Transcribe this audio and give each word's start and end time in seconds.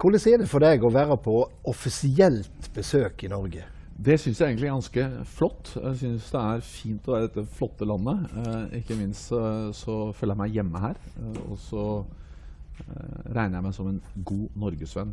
Hvordan 0.00 0.32
er 0.32 0.38
det 0.40 0.46
for 0.48 0.64
deg 0.64 0.80
å 0.80 0.88
være 0.94 1.16
på 1.20 1.32
offisielt 1.68 2.68
besøk 2.72 3.20
i 3.26 3.28
Norge? 3.28 3.66
Det 4.00 4.14
syns 4.16 4.38
jeg 4.40 4.54
egentlig 4.54 4.70
er 4.70 4.78
ganske 4.78 5.02
flott. 5.28 5.72
Jeg 5.76 5.98
syns 6.00 6.30
det 6.32 6.40
er 6.40 6.62
fint 6.64 7.04
å 7.04 7.12
være 7.12 7.26
i 7.26 7.28
dette 7.28 7.44
flotte 7.58 7.84
landet. 7.84 8.22
Eh, 8.40 8.78
ikke 8.78 8.96
minst 8.96 9.28
eh, 9.36 9.66
så 9.76 9.98
føler 10.16 10.32
jeg 10.32 10.40
meg 10.40 10.56
hjemme 10.56 10.80
her. 10.86 11.02
Eh, 11.20 11.36
og 11.42 11.60
så 11.60 11.84
eh, 12.00 13.28
regner 13.28 13.58
jeg 13.58 13.66
meg 13.66 13.76
som 13.76 13.90
en 13.92 14.00
god 14.32 14.56
norgesvenn. 14.64 15.12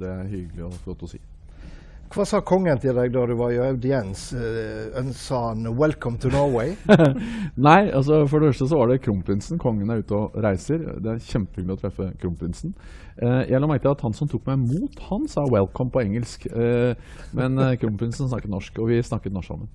Det 0.00 0.08
er 0.14 0.32
hyggelig 0.32 0.64
og 0.70 0.80
flott 0.86 1.04
å 1.04 1.12
si. 1.12 1.20
Hva 2.12 2.26
sa 2.28 2.42
kongen 2.44 2.76
til 2.76 2.92
deg 2.92 3.12
da 3.14 3.22
du 3.24 3.32
var 3.38 3.54
i 3.54 3.60
audiens? 3.62 4.26
Uh, 4.36 5.12
sa 5.16 5.38
han 5.48 5.64
'welcome 5.78 6.18
to 6.20 6.28
Norway'? 6.28 6.74
Nei, 7.56 7.88
altså 7.88 8.26
for 8.28 8.38
det 8.38 8.50
første 8.52 8.68
så 8.68 8.76
var 8.76 8.90
det 8.90 9.00
kronprinsen. 9.00 9.58
Kongen 9.58 9.88
er 9.88 10.02
ute 10.02 10.18
og 10.18 10.36
reiser. 10.36 10.84
Det 11.00 11.14
er 11.14 11.22
kjempehyggelig 11.24 11.78
å 11.78 11.80
treffe 11.80 12.10
kronprinsen. 12.20 12.74
Uh, 13.16 13.48
jeg 13.48 13.60
la 13.60 13.70
merke 13.70 13.86
til 13.86 13.94
at 13.94 14.04
han 14.04 14.12
som 14.12 14.28
tok 14.28 14.44
meg 14.44 14.60
imot, 14.60 15.00
han 15.08 15.24
sa 15.28 15.46
'welcome' 15.48 15.92
på 15.94 16.04
engelsk. 16.04 16.44
Uh, 16.52 16.92
men 17.32 17.56
kronprinsen 17.80 18.28
snakket 18.28 18.52
norsk, 18.52 18.76
og 18.78 18.92
vi 18.92 19.00
snakket 19.00 19.32
norsk 19.32 19.54
sammen. 19.54 19.72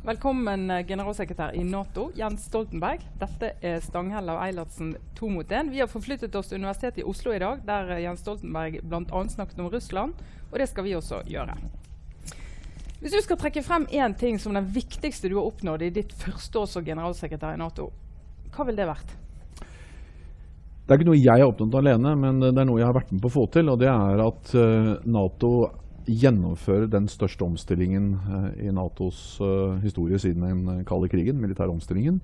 Velkommen, 0.00 0.70
generalsekretær 0.88 1.52
i 1.52 1.60
Nato, 1.60 2.06
Jens 2.16 2.46
Stoltenberg. 2.48 3.02
Dette 3.20 3.50
er 3.60 3.82
Stanghelle 3.84 4.32
og 4.32 4.40
Eilertsen 4.40 4.94
to 5.18 5.28
mot 5.28 5.50
én. 5.52 5.68
Vi 5.68 5.82
har 5.82 5.90
forflyttet 5.92 6.38
oss 6.40 6.48
til 6.48 6.56
Universitetet 6.62 7.02
i 7.02 7.04
Oslo 7.04 7.34
i 7.36 7.40
dag, 7.42 7.60
der 7.66 7.98
Jens 8.00 8.22
Stoltenberg 8.24 8.78
bl.a. 8.80 9.20
snakket 9.28 9.60
om 9.60 9.68
Russland 9.68 10.14
og 10.48 10.56
det 10.56 10.70
skal 10.70 10.86
vi 10.86 10.94
også 10.96 11.20
gjøre. 11.28 11.52
Hvis 13.02 13.12
du 13.12 13.20
skal 13.26 13.38
trekke 13.42 13.62
frem 13.64 13.84
én 13.92 14.16
ting 14.16 14.40
som 14.40 14.56
den 14.56 14.72
viktigste 14.72 15.28
du 15.28 15.36
har 15.36 15.50
oppnådd 15.50 15.84
i 15.84 15.92
ditt 16.00 16.16
første 16.16 16.62
år 16.62 16.72
som 16.72 16.84
generalsekretær 16.88 17.56
i 17.56 17.60
Nato, 17.60 17.90
hva 18.56 18.64
ville 18.64 18.80
det 18.80 18.88
vært? 18.88 19.14
Det 19.60 20.96
er 20.96 20.96
ikke 20.96 21.10
noe 21.10 21.20
jeg 21.20 21.44
har 21.44 21.52
oppnådd 21.52 21.76
alene, 21.76 22.16
men 22.24 22.40
det 22.40 22.56
er 22.56 22.72
noe 22.72 22.80
jeg 22.80 22.88
har 22.88 22.96
vært 22.96 23.12
med 23.12 23.20
på 23.20 23.28
å 23.28 23.36
få 23.36 23.46
til. 23.52 23.68
Og 23.68 23.78
det 23.84 23.92
er 23.92 24.24
at 24.24 24.56
uh, 24.56 24.96
Nato 25.04 25.52
gjennomfører 26.10 26.88
den 26.90 27.08
største 27.08 27.46
omstillingen 27.46 28.12
uh, 28.26 28.50
i 28.58 28.72
Natos 28.74 29.38
uh, 29.40 29.78
historie 29.84 30.18
siden 30.18 30.46
den 30.46 30.84
kalde 30.88 31.08
krigen, 31.12 31.40
militære 31.40 31.70
omstillingen. 31.70 32.20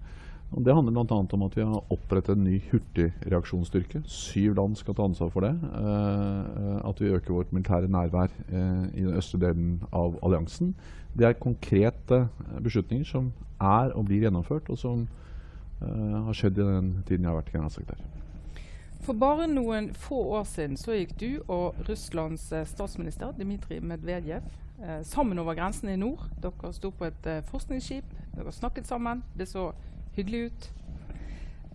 Og 0.55 0.65
det 0.65 0.75
handler 0.75 0.93
bl.a. 0.93 1.17
om 1.33 1.43
at 1.43 1.57
vi 1.57 1.65
har 1.65 1.93
opprettet 1.93 2.37
en 2.37 2.45
ny 2.45 2.61
hurtigreaksjonsstyrke. 2.71 4.03
Syv 4.07 4.55
land 4.55 4.77
skal 4.79 4.95
ta 4.95 5.03
ansvar 5.03 5.31
for 5.35 5.43
det. 5.43 5.51
Eh, 5.51 6.89
at 6.89 7.01
vi 7.01 7.11
øker 7.11 7.35
vårt 7.35 7.53
militære 7.53 7.91
nærvær 7.91 8.31
eh, 8.49 8.85
i 8.95 9.03
den 9.03 9.17
østre 9.19 9.41
delen 9.43 9.83
av 9.93 10.19
alliansen. 10.23 10.75
Det 11.19 11.27
er 11.27 11.41
konkrete 11.41 12.29
beslutninger 12.63 13.05
som 13.05 13.33
er 13.61 13.91
og 13.97 14.07
blir 14.07 14.23
gjennomført, 14.23 14.71
og 14.71 14.79
som 14.79 15.09
eh, 15.83 16.17
har 16.29 16.33
skjedd 16.33 16.61
i 16.61 16.69
den 16.69 16.95
tiden 17.09 17.27
jeg 17.27 17.33
har 17.33 17.41
vært 17.41 17.53
generalsekretær. 17.53 18.07
For 19.05 19.15
bare 19.15 19.47
noen 19.51 19.93
få 19.95 20.19
år 20.39 20.47
siden 20.51 20.77
så 20.81 20.97
gikk 20.97 21.13
du 21.21 21.29
og 21.53 21.77
Russlands 21.89 22.49
statsminister 22.71 23.35
Dmitrij 23.37 23.81
Medvedev 23.81 24.47
sammen 25.07 25.39
over 25.39 25.55
grensen 25.55 25.89
i 25.93 25.97
nord. 26.01 26.25
Dere 26.43 26.73
sto 26.75 26.91
på 26.91 27.07
et 27.09 27.29
forskningsskip, 27.51 28.17
dere 28.35 28.53
snakket 28.53 28.89
sammen. 28.89 29.23
Det 29.39 29.49
så 29.49 29.71
hyggelig 30.17 30.47
ut. 30.51 30.73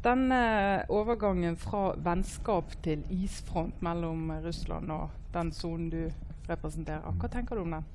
Denne 0.03 0.41
overgangen 0.89 1.55
fra 1.61 1.91
vennskap 1.97 2.73
til 2.83 3.03
isfront 3.13 3.81
mellom 3.85 4.31
Russland 4.43 4.91
og 4.91 5.09
den 5.33 5.51
sonen 5.53 5.89
du 5.93 6.01
representerer, 6.49 7.13
hva 7.21 7.29
tenker 7.31 7.55
du 7.55 7.61
om 7.61 7.75
den? 7.77 7.85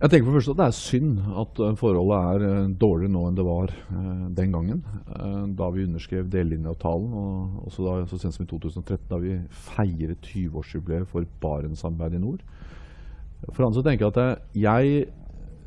Jeg 0.00 0.08
tenker 0.08 0.30
for 0.30 0.38
først 0.38 0.52
at 0.54 0.56
Det 0.56 0.66
er 0.66 0.76
synd 0.78 1.18
at 1.42 1.60
eh, 1.60 1.76
forholdet 1.76 2.16
er 2.16 2.44
dårlig 2.48 2.78
dårligere 2.80 3.12
nå 3.12 3.24
enn 3.28 3.36
det 3.36 3.44
var 3.44 3.74
uh, 3.92 4.26
den 4.36 4.54
gangen. 4.54 4.82
Da 5.58 5.68
vi 5.74 5.84
underskrev 5.84 6.30
delelinjeavtalen, 6.32 7.12
og 7.12 7.66
også 7.68 7.84
da, 7.84 7.94
så 8.08 8.18
sent 8.18 8.38
som 8.38 8.46
i 8.46 8.48
2013, 8.48 9.06
da 9.10 9.20
vi 9.20 9.36
feiret 9.68 10.24
20-årsjubileet 10.24 11.10
for 11.10 11.28
Barentssamarbeidet 11.42 12.16
i 12.16 12.24
nord. 12.24 12.44
For 13.52 13.64
andre 13.66 13.80
så 13.80 13.84
tenker 13.84 14.06
jeg 14.06 14.16
at 14.16 14.40
jeg 14.56 15.08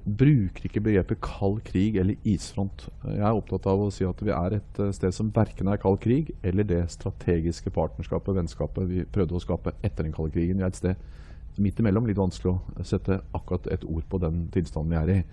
bruker 0.03 0.67
ikke 0.67 0.81
begrepet 0.83 1.21
kald 1.23 1.61
krig 1.67 1.95
eller 1.99 2.19
isfront. 2.27 2.87
Jeg 3.05 3.23
er 3.23 3.37
opptatt 3.37 3.67
av 3.71 3.85
å 3.85 3.91
si 3.93 4.03
at 4.05 4.19
vi 4.23 4.33
er 4.35 4.57
et 4.57 4.79
eh, 4.83 4.91
sted 4.95 5.15
som 5.15 5.31
verken 5.33 5.69
er 5.71 5.79
kald 5.81 6.01
krig 6.03 6.33
eller 6.43 6.67
det 6.67 6.81
strategiske 6.91 7.71
partnerskapet, 7.73 8.33
og 8.33 8.41
vennskapet, 8.41 8.89
vi 8.89 9.05
prøvde 9.07 9.37
å 9.37 9.43
skape 9.43 9.75
etter 9.81 10.03
den 10.03 10.15
kalde 10.15 10.35
krigen. 10.35 10.59
Vi 10.59 10.65
er 10.65 10.73
et 10.73 10.81
sted 10.81 11.22
midt 11.57 11.79
imellom. 11.79 12.07
Litt 12.07 12.21
vanskelig 12.21 12.55
å 12.55 12.85
sette 12.87 13.21
akkurat 13.33 13.67
et 13.73 13.83
ord 13.85 14.05
på 14.09 14.19
den 14.23 14.47
tilstanden 14.53 14.93
vi 14.93 15.01
er 15.01 15.13
i. 15.13 15.23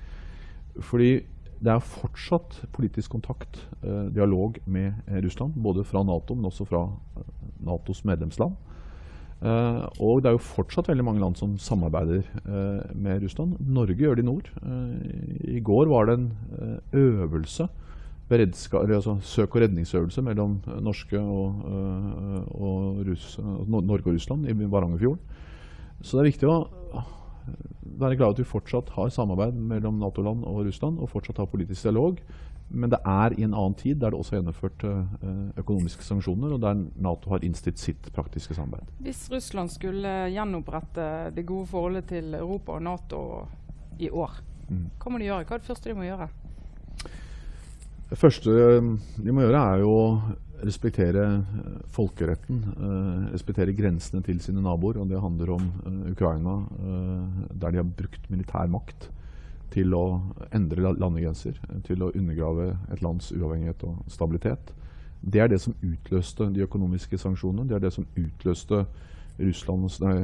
Fordi 0.80 1.12
det 1.60 1.74
er 1.74 1.84
fortsatt 1.84 2.62
politisk 2.72 3.12
kontakt, 3.12 3.60
eh, 3.82 4.08
dialog 4.14 4.58
med 4.64 4.94
Russland. 5.24 5.54
Både 5.54 5.84
fra 5.84 6.02
Nato, 6.02 6.34
men 6.34 6.48
også 6.48 6.64
fra 6.64 6.86
eh, 7.16 7.22
Natos 7.66 8.04
medlemsland. 8.04 8.56
Eh, 9.40 9.84
og 10.04 10.20
det 10.20 10.30
er 10.30 10.36
jo 10.36 10.42
fortsatt 10.44 10.88
veldig 10.90 11.04
mange 11.04 11.20
land 11.22 11.36
som 11.40 11.56
samarbeider 11.60 12.20
eh, 12.20 12.80
med 12.92 13.22
Russland. 13.24 13.56
Norge 13.60 13.96
gjør 13.96 14.18
det 14.18 14.24
i 14.24 14.28
nord. 14.28 14.50
Uh, 14.60 14.96
I 15.56 15.60
går 15.64 15.88
var 15.88 16.08
det 16.08 16.18
en 16.18 16.30
øvelse, 16.92 17.68
altså 18.30 19.16
søk- 19.26 19.56
og 19.56 19.62
redningsøvelse 19.64 20.22
mellom 20.22 20.60
norske 20.84 21.18
og, 21.18 21.64
og 22.54 23.00
Norge 23.66 24.06
og 24.06 24.14
Russland 24.14 24.46
i 24.46 24.54
Varangerfjorden. 24.54 25.18
Så 26.00 26.16
det 26.16 26.22
er 26.22 26.30
viktig 26.30 26.48
å 26.48 26.58
være 28.00 28.16
glad 28.16 28.34
at 28.34 28.40
vi 28.40 28.48
fortsatt 28.48 28.92
har 28.96 29.10
samarbeid 29.12 29.56
mellom 29.56 29.98
Nato-land 30.00 30.46
og 30.48 30.64
Russland, 30.66 31.00
og 31.00 31.10
fortsatt 31.12 31.40
har 31.42 31.50
politisk 31.50 31.84
dialog. 31.84 32.20
Men 32.70 32.92
det 32.92 33.00
er 33.08 33.34
i 33.34 33.42
en 33.42 33.54
annen 33.54 33.74
tid 33.74 33.98
der 33.98 34.14
det 34.14 34.20
også 34.20 34.36
er 34.36 34.40
gjennomført 34.40 34.84
eh, 34.86 35.38
økonomiske 35.58 36.06
sanksjoner, 36.06 36.54
og 36.54 36.62
der 36.62 36.84
Nato 37.02 37.32
har 37.32 37.44
innstilt 37.44 37.82
sitt 37.82 38.10
praktiske 38.14 38.54
samarbeid. 38.54 38.92
Hvis 39.02 39.24
Russland 39.32 39.72
skulle 39.74 40.12
gjenopprette 40.30 41.08
det 41.34 41.46
gode 41.48 41.66
forholdet 41.72 42.06
til 42.12 42.36
Europa 42.38 42.78
og 42.78 42.84
Nato 42.86 43.22
i 43.98 44.10
år, 44.10 44.38
mm. 44.68 44.86
hva 45.02 45.12
må 45.12 45.20
de 45.20 45.26
gjøre? 45.28 45.48
Hva 45.48 45.58
er 45.58 45.64
det 45.64 45.70
første 45.72 45.90
de 45.90 45.98
må 45.98 46.06
gjøre? 46.06 46.30
Det 48.10 48.18
første 48.18 48.54
de 48.54 49.34
må 49.34 49.44
gjøre, 49.44 49.64
er 49.74 49.82
jo 49.82 49.96
respektere 50.66 51.24
eh, 51.36 51.78
folkeretten. 51.94 52.60
Uh, 52.76 53.30
respektere 53.32 53.74
grensene 53.76 54.22
til 54.26 54.40
sine 54.44 54.62
naboer. 54.64 55.00
Og 55.00 55.08
det 55.10 55.20
handler 55.20 55.54
om 55.56 55.70
uh, 55.86 56.10
Ukraina, 56.10 56.56
uh, 56.66 57.46
der 57.52 57.70
de 57.70 57.82
har 57.82 57.94
brukt 58.02 58.30
militær 58.30 58.70
makt 58.70 59.10
til 59.70 59.94
å 59.94 60.04
endre 60.52 60.94
landegrenser, 60.98 61.58
til 61.86 62.02
å 62.02 62.10
undergrave 62.10 62.72
et 62.90 63.02
lands 63.04 63.30
uavhengighet 63.30 63.84
og 63.86 64.00
stabilitet. 64.10 64.72
Det 65.20 65.40
er 65.40 65.50
det 65.52 65.60
som 65.60 65.76
utløste 65.84 66.48
de 66.54 66.64
økonomiske 66.64 67.18
sanksjonene. 67.18 67.68
Det 67.68 67.76
er 67.76 67.84
det 67.84 67.92
som 67.94 68.06
utløste 68.16 68.84
Russlands, 69.40 70.00
nei, 70.02 70.16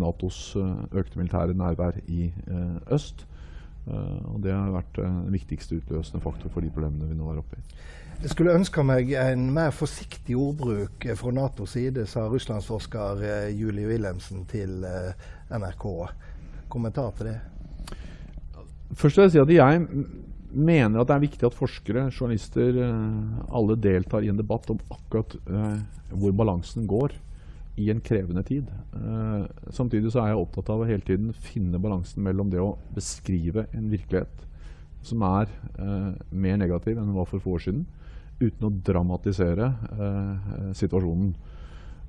Natos 0.00 0.54
eh, 0.56 0.98
økte 1.00 1.20
militære 1.20 1.56
nærvær 1.56 1.98
i 2.06 2.30
eh, 2.32 2.94
øst. 2.94 3.26
Uh, 3.82 4.34
og 4.34 4.42
Det 4.44 4.52
har 4.54 4.68
vært 4.70 4.94
den 4.94 5.32
viktigste 5.34 5.80
utløsende 5.80 6.20
faktor 6.22 6.52
for 6.54 6.62
de 6.62 6.68
problemene 6.70 7.08
vi 7.10 7.16
nå 7.18 7.32
er 7.32 7.40
oppe 7.40 7.56
i. 7.58 7.62
Jeg 8.22 8.30
skulle 8.30 8.52
ønske 8.54 8.84
meg 8.86 9.08
en 9.18 9.48
mer 9.50 9.72
forsiktig 9.74 10.36
ordbruk 10.38 11.08
fra 11.18 11.30
Natos 11.34 11.72
side, 11.74 12.04
sa 12.06 12.28
russlandsforsker 12.30 13.18
uh, 13.18 13.46
Julie 13.50 13.88
Wilhelmsen 13.88 14.44
til 14.46 14.84
NRK. 15.50 15.86
Kommentar 16.70 17.08
til 17.16 17.32
det? 17.32 17.40
Først 18.94 19.18
vil 19.18 19.26
jeg 19.26 19.32
si 19.34 19.40
at 19.42 19.50
jeg 19.50 19.80
mener 20.54 21.02
at 21.02 21.10
det 21.10 21.16
er 21.16 21.24
viktig 21.24 21.48
at 21.48 21.56
forskere, 21.56 22.04
journalister, 22.12 22.78
eh, 22.84 23.40
alle 23.56 23.74
deltar 23.80 24.22
i 24.22 24.30
en 24.30 24.38
debatt 24.38 24.68
om 24.70 24.78
akkurat 24.92 25.34
hvor 26.12 26.34
balansen 26.36 26.84
går 26.86 27.14
i 27.80 27.88
en 27.90 28.02
krevende 28.04 28.44
tid. 28.44 28.68
Samtidig 29.72 30.12
så 30.12 30.20
er 30.20 30.34
jeg 30.34 30.42
opptatt 30.44 30.68
av 30.70 30.84
å 30.84 30.86
hele 30.86 31.02
tiden 31.08 31.32
finne 31.32 31.80
balansen 31.80 32.22
mellom 32.22 32.52
det 32.52 32.60
å 32.60 32.76
beskrive 32.92 33.64
en 33.72 33.88
virkelighet 33.90 34.44
som 35.08 35.24
er 35.24 35.48
mer 36.28 36.60
negativ 36.60 36.98
enn 36.98 37.08
den 37.08 37.16
var 37.16 37.30
for 37.32 37.40
få 37.40 37.56
år 37.56 37.64
siden, 37.64 37.86
uten 38.40 38.66
å 38.68 38.74
dramatisere 38.84 39.72
situasjonen. 40.74 41.34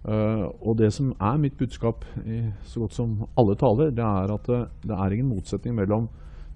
og 0.03 0.77
det 0.77 0.89
som 0.91 1.13
er 1.15 1.37
mitt 1.39 1.57
budskap 1.57 2.03
i 2.25 2.41
så 2.67 2.81
godt 2.83 2.93
som 2.93 3.27
alle 3.39 3.55
taler, 3.55 3.91
det 3.91 4.03
er 4.03 4.33
at 4.33 4.49
det 4.83 4.97
er 4.97 5.13
ingen 5.13 5.29
motsetning 5.29 5.75
mellom 5.75 6.09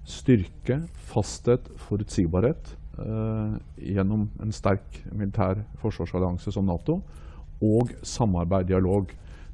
styrke, 0.08 0.82
fasthet, 1.10 1.68
forutsigbarhet 1.76 2.74
eh, 2.98 3.56
gjennom 3.92 4.28
en 4.40 4.52
sterk 4.52 5.00
militær 5.12 5.62
forsvarsallianse 5.82 6.52
som 6.52 6.66
Nato, 6.68 7.00
og 7.60 7.92
samarbeid, 8.02 8.68
dialog. 8.68 9.12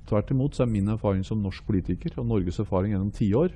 Tvert 0.08 0.30
imot 0.30 0.54
så 0.54 0.64
er 0.64 0.72
min 0.72 0.90
erfaring 0.92 1.24
som 1.26 1.42
norsk 1.42 1.64
politiker 1.66 2.18
og 2.20 2.28
Norges 2.28 2.60
erfaring 2.62 2.94
gjennom 2.94 3.14
tiår 3.14 3.54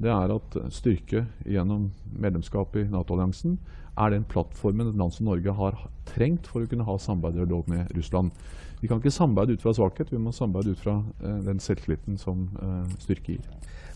det 0.00 0.10
er 0.10 0.32
at 0.32 0.56
styrke 0.72 1.26
gjennom 1.44 1.90
medlemskap 2.16 2.76
i 2.80 2.86
Nato-alliansen 2.88 3.58
er 3.98 4.12
den 4.14 4.24
plattformen 4.24 4.88
et 4.88 4.98
land 4.98 5.12
som 5.12 5.28
Norge 5.28 5.52
har 5.56 5.78
trengt 6.08 6.48
for 6.48 6.64
å 6.64 6.68
kunne 6.68 6.86
ha 6.86 6.96
samarbeid 6.98 7.36
og 7.36 7.46
dialog 7.46 7.68
med 7.68 7.90
Russland. 7.96 8.32
Vi 8.80 8.88
kan 8.90 8.98
ikke 8.98 9.14
samarbeide 9.14 9.56
ut 9.56 9.62
fra 9.62 9.74
svakhet, 9.76 10.10
vi 10.10 10.18
må 10.18 10.32
samarbeide 10.34 10.74
ut 10.74 10.82
fra 10.82 10.96
eh, 11.22 11.42
den 11.46 11.60
selvtilliten 11.62 12.18
som 12.18 12.48
eh, 12.58 12.96
styrke 13.02 13.36
gir. 13.36 13.50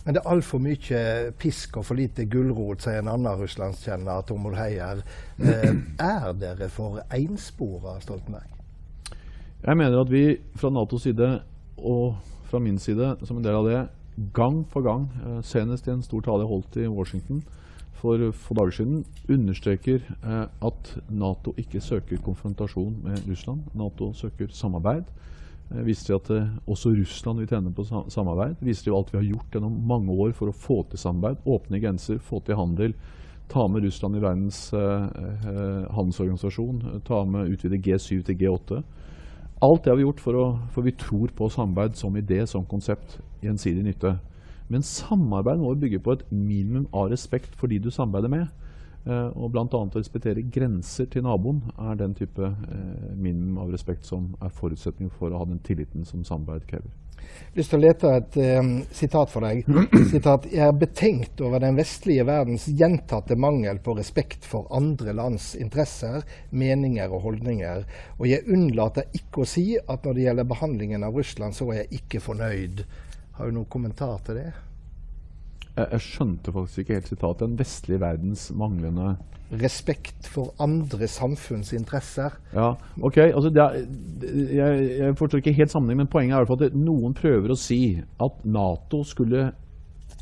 Men 0.04 0.14
det 0.14 0.20
er 0.20 0.31
altfor 0.31 0.60
mye 0.62 1.00
pisk 1.34 1.81
og 1.81 1.88
for 1.88 1.98
lite 1.98 2.28
gulrot, 2.31 2.84
sier 2.84 3.00
en 3.00 3.10
annen 3.10 3.40
russlandskjenner, 3.40 4.22
Tormod 4.28 4.54
Heier. 4.54 5.02
Eh, 5.40 5.72
er 5.99 6.28
dere 6.38 6.69
for 6.70 7.00
enspora, 7.10 7.96
Stoltenberg? 8.04 8.52
Jeg 9.64 9.81
mener 9.81 9.99
at 9.99 10.12
vi 10.12 10.37
fra 10.54 10.70
Natos 10.70 11.08
side 11.08 11.32
og 11.76 12.20
fra 12.46 12.60
min 12.62 12.78
side 12.78 13.16
som 13.26 13.40
en 13.40 13.44
del 13.44 13.58
av 13.58 13.66
det 13.66 13.81
gang 14.37 14.62
for 14.70 14.87
gang, 14.87 15.08
eh, 15.26 15.40
senest 15.42 15.88
i 15.88 15.96
en 15.96 16.06
stor 16.06 16.22
tale 16.22 16.44
jeg 16.44 16.52
holdt 16.52 16.78
i 16.84 16.87
Washington 16.87 17.42
for 18.06 18.32
få 18.32 18.55
dager 18.55 18.75
siden, 18.79 19.05
understreker 19.29 20.03
eh, 20.23 20.43
at 20.69 20.91
Nato 21.11 21.55
ikke 21.58 21.82
søker 21.82 22.23
konfrontasjon 22.23 23.00
med 23.05 23.26
Russland. 23.26 23.67
Nato 23.75 24.12
søker 24.14 24.53
samarbeid. 24.55 25.11
Eh, 25.73 25.82
viser 25.87 26.17
at 26.17 26.31
eh, 26.31 26.55
også 26.70 26.94
Russland 26.94 27.43
vil 27.43 27.50
tjene 27.50 27.75
på 27.75 27.85
sa 27.88 28.05
samarbeid. 28.12 28.61
Viser 28.62 28.94
alt 28.94 29.12
vi 29.12 29.19
har 29.19 29.31
gjort 29.32 29.56
gjennom 29.56 29.79
mange 29.88 30.14
år 30.14 30.35
for 30.38 30.50
å 30.50 30.55
få 30.55 30.82
til 30.91 31.03
samarbeid. 31.03 31.43
Åpne 31.47 31.82
grenser, 31.82 32.23
få 32.23 32.41
til 32.47 32.58
handel. 32.61 32.94
Ta 33.50 33.67
med 33.70 33.85
Russland 33.87 34.19
i 34.19 34.23
Verdens 34.23 34.61
eh, 34.75 35.09
eh, 35.50 35.82
handelsorganisasjon. 35.97 37.02
Ta 37.06 37.25
med 37.26 37.50
utvide 37.55 37.82
G7 37.82 38.23
til 38.26 38.38
G8. 38.38 38.81
Alt 39.67 39.85
det 39.85 39.91
har 39.91 39.99
vi 39.99 40.05
gjort 40.05 40.23
for, 40.23 40.38
å, 40.38 40.47
for 40.75 40.87
vi 40.87 40.94
tror 40.99 41.32
på 41.35 41.50
samarbeid 41.50 41.99
som 41.99 42.17
idé, 42.19 42.44
som 42.47 42.67
konsept. 42.69 43.19
Gjensidig 43.43 43.85
nytte. 43.87 44.17
Men 44.68 44.82
samarbeid 44.82 45.60
må 45.62 45.74
bygge 45.78 46.02
på 46.02 46.16
et 46.16 46.24
minimum 46.30 46.86
av 46.92 47.10
respekt 47.12 47.54
for 47.58 47.70
de 47.70 47.78
du 47.82 47.90
samarbeider 47.90 48.32
med. 48.32 48.46
Uh, 49.06 49.30
og 49.38 49.52
bl.a. 49.54 49.62
å 49.70 49.86
respektere 49.94 50.42
grenser 50.50 51.06
til 51.06 51.22
naboen 51.22 51.60
er 51.78 51.98
den 52.00 52.16
type 52.18 52.42
uh, 52.42 53.10
minimum 53.14 53.60
av 53.62 53.70
respekt 53.70 54.08
som 54.08 54.32
er 54.42 54.50
forutsetning 54.50 55.12
for 55.14 55.30
å 55.30 55.44
ha 55.44 55.46
den 55.46 55.62
tilliten 55.62 56.02
som 56.08 56.24
samarbeid 56.26 56.66
krever. 56.66 56.90
Lyst 57.56 57.70
til 57.72 57.78
å 57.78 57.84
lete 57.84 58.10
et 58.18 58.36
um, 58.58 58.72
sitat 58.92 59.30
for 59.32 59.46
deg. 59.46 59.62
Sitat, 60.12 60.48
Jeg 60.50 60.66
er 60.66 60.76
betenkt 60.76 61.40
over 61.44 61.62
den 61.62 61.78
vestlige 61.78 62.26
verdens 62.28 62.66
gjentatte 62.66 63.38
mangel 63.38 63.78
på 63.84 63.94
respekt 63.96 64.44
for 64.44 64.68
andre 64.74 65.14
lands 65.16 65.52
interesser, 65.58 66.26
meninger 66.50 67.12
og 67.12 67.24
holdninger. 67.28 67.86
Og 68.18 68.28
jeg 68.30 68.46
unnlater 68.50 69.08
ikke 69.16 69.44
å 69.44 69.48
si 69.48 69.68
at 69.78 70.04
når 70.04 70.18
det 70.18 70.26
gjelder 70.26 70.50
behandlingen 70.50 71.06
av 71.06 71.16
Russland, 71.16 71.56
så 71.56 71.70
er 71.72 71.84
jeg 71.84 72.02
ikke 72.02 72.24
fornøyd. 72.26 72.84
Har 73.37 73.47
du 73.49 73.56
noen 73.59 73.69
kommentar 73.69 74.19
til 74.25 74.41
det? 74.41 74.50
Jeg, 75.77 75.87
jeg 75.93 76.05
skjønte 76.06 76.53
faktisk 76.55 76.83
ikke 76.83 76.97
helt 76.97 77.11
sitatet. 77.11 77.43
Den 77.44 77.59
vestlige 77.61 78.00
verdens 78.00 78.50
manglende 78.56 79.17
Respekt 79.47 80.27
for 80.27 80.56
andre 80.59 81.06
samfunns 81.06 81.69
interesser. 81.77 82.35
Ja, 82.50 82.73
ok. 82.99 83.19
Altså 83.29 83.53
er, 83.55 83.77
jeg, 84.56 84.88
jeg 84.99 85.17
forstår 85.21 85.38
ikke 85.38 85.53
helt 85.53 85.71
sammenheng, 85.71 86.00
men 86.00 86.11
poenget 86.11 86.35
er 86.35 86.41
i 86.41 86.44
hvert 86.44 86.50
fall 86.50 86.65
at 86.67 86.81
noen 86.81 87.15
prøver 87.15 87.55
å 87.55 87.59
si 87.61 87.79
at 88.03 88.41
Nato 88.43 89.05
skulle 89.06 89.53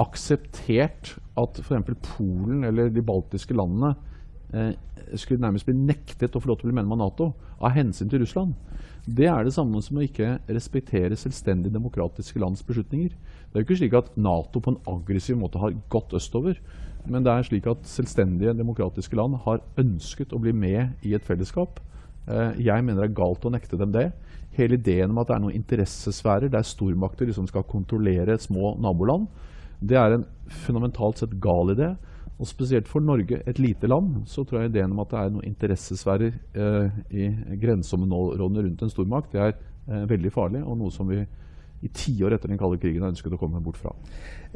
akseptert 0.02 1.14
at 1.40 1.62
f.eks. 1.62 1.96
Polen 2.16 2.66
eller 2.68 2.92
de 2.92 3.06
baltiske 3.06 3.56
landene 3.56 3.94
eh, 4.52 4.74
skulle 5.16 5.40
nærmest 5.40 5.70
bli 5.70 5.78
nektet 5.78 6.36
å 6.36 6.42
få 6.42 6.50
lov 6.50 6.60
til 6.60 6.68
å 6.68 6.72
bli 6.72 6.76
medlem 6.82 6.96
av 6.98 7.04
Nato 7.06 7.30
av 7.64 7.72
hensyn 7.78 8.10
til 8.12 8.26
Russland. 8.26 8.52
Det 9.04 9.26
er 9.28 9.44
det 9.44 9.52
samme 9.52 9.82
som 9.84 9.98
å 10.00 10.04
ikke 10.04 10.38
respektere 10.48 11.16
selvstendige 11.20 11.74
demokratiske 11.74 12.40
lands 12.40 12.62
beslutninger. 12.64 13.12
Det 13.12 13.58
er 13.58 13.62
jo 13.62 13.66
ikke 13.66 13.80
slik 13.82 13.96
at 13.98 14.14
Nato 14.16 14.62
på 14.64 14.72
en 14.72 14.80
aggressiv 14.88 15.36
måte 15.36 15.60
har 15.60 15.76
gått 15.92 16.14
østover. 16.16 16.56
Men 17.04 17.24
det 17.24 17.32
er 17.34 17.44
slik 17.44 17.66
at 17.68 17.84
selvstendige 17.84 18.54
demokratiske 18.56 19.16
land 19.18 19.36
har 19.44 19.60
ønsket 19.80 20.32
å 20.32 20.40
bli 20.40 20.54
med 20.56 21.04
i 21.04 21.12
et 21.12 21.26
fellesskap. 21.26 21.82
Eh, 22.24 22.56
jeg 22.64 22.84
mener 22.84 23.02
det 23.02 23.10
er 23.10 23.18
galt 23.18 23.44
å 23.44 23.52
nekte 23.52 23.76
dem 23.76 23.92
det. 23.92 24.08
Hele 24.56 24.78
ideen 24.78 25.12
om 25.12 25.20
at 25.20 25.28
det 25.28 25.36
er 25.36 25.44
noen 25.44 25.58
interessesfærer 25.58 26.48
der 26.48 26.64
stormakter 26.64 27.28
liksom 27.28 27.50
skal 27.50 27.66
kontrollere 27.68 28.38
små 28.40 28.72
naboland, 28.80 29.28
det 29.84 29.98
er 30.00 30.14
en 30.14 30.24
fundamentalt 30.64 31.20
sett 31.20 31.34
gal 31.42 31.74
idé. 31.74 31.90
Og 32.38 32.46
spesielt 32.50 32.88
for 32.90 33.00
Norge, 33.00 33.42
et 33.46 33.58
lite 33.62 33.86
land, 33.86 34.24
så 34.26 34.42
tror 34.44 34.60
jeg 34.64 34.72
ideen 34.72 34.90
om 34.92 34.98
at 35.04 35.10
det 35.12 35.18
er 35.20 35.30
noen 35.30 35.46
interessesfærer 35.46 36.32
eh, 36.58 36.96
i 37.14 37.28
grenseområdene 37.62 38.64
rundt 38.66 38.82
en 38.82 38.90
stormakt, 38.90 39.32
det 39.32 39.40
er 39.40 39.52
eh, 39.54 40.04
veldig 40.10 40.32
farlig, 40.34 40.64
og 40.66 40.78
noe 40.80 40.90
som 40.90 41.06
vi 41.08 41.20
i 41.84 41.88
tiår 41.92 42.32
etter 42.34 42.48
den 42.48 42.58
kalde 42.58 42.78
krigen 42.80 43.02
har 43.04 43.12
ønsket 43.12 43.34
å 43.36 43.38
komme 43.38 43.60
bort 43.62 43.76
fra. 43.76 43.92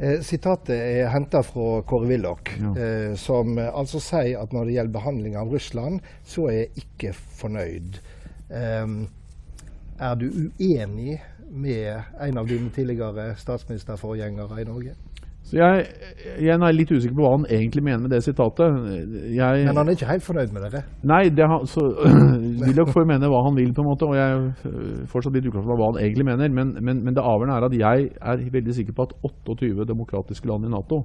Eh, 0.01 0.17
sitatet 0.25 0.73
er 0.75 1.11
henta 1.13 1.43
fra 1.45 1.81
Kåre 1.87 2.09
Willoch, 2.09 2.51
Ja. 2.59 2.73
eh, 2.75 3.15
som 3.15 3.57
eh, 3.57 3.69
altså 3.69 4.01
sier 4.01 4.41
at 4.41 4.51
når 4.55 4.65
det 4.65 4.73
gjelder 4.79 4.95
behandling 4.99 5.37
av 5.37 5.51
Russland, 5.53 6.01
så 6.25 6.47
er 6.49 6.57
jeg 6.63 6.83
ikke 6.83 7.13
fornøyd. 7.13 7.99
Ehm, 8.49 9.07
er 9.99 10.15
du 10.15 10.25
uenig 10.59 11.19
med 11.51 12.01
en 12.21 12.37
av 12.37 12.47
dine 12.49 12.69
tidligere 12.73 13.35
statsministerforgjengere 13.37 14.61
i 14.61 14.65
Norge? 14.65 14.95
Så 15.49 15.57
jeg, 15.57 15.85
jeg 16.45 16.53
er 16.53 16.73
litt 16.75 16.91
usikker 16.93 17.15
på 17.17 17.23
hva 17.23 17.31
han 17.33 17.45
egentlig 17.49 17.81
mener 17.81 18.03
med 18.03 18.11
det 18.13 18.19
sitatet. 18.21 18.75
Jeg, 19.33 19.63
Men 19.65 19.79
han 19.79 19.87
er 19.89 19.95
ikke 19.97 20.09
helt 20.11 20.25
fornøyd 20.27 20.51
med 20.53 20.67
dere? 20.67 20.83
Nei, 21.09 21.23
det 21.33 21.47
har, 21.49 21.65
så 21.65 21.87
Willoch 22.67 22.91
får 22.93 23.01
jo 23.01 23.09
mene 23.09 23.31
hva 23.31 23.39
han 23.47 23.57
vil, 23.57 23.71
på 23.73 23.81
en 23.81 23.89
måte, 23.89 24.05
og 24.05 24.13
jeg 24.19 24.35
er 24.35 25.07
fortsatt 25.09 25.33
litt 25.33 25.47
uklar 25.49 25.65
på 25.65 25.79
hva 25.79 25.89
han 25.89 25.99
egentlig 26.03 26.27
mener. 26.29 26.53
Men, 26.53 26.75
men, 26.77 27.01
men 27.01 27.17
det 27.17 27.25
avgjørende 27.25 27.57
er 27.57 27.65
at 27.65 27.79
jeg 27.79 28.11
er 28.21 28.45
veldig 28.59 28.77
sikker 28.77 28.97
på 28.99 29.09
at 29.09 29.17
28 29.25 29.89
demokratiske 29.89 30.51
land 30.51 30.69
i 30.69 30.71
Nato 30.75 31.01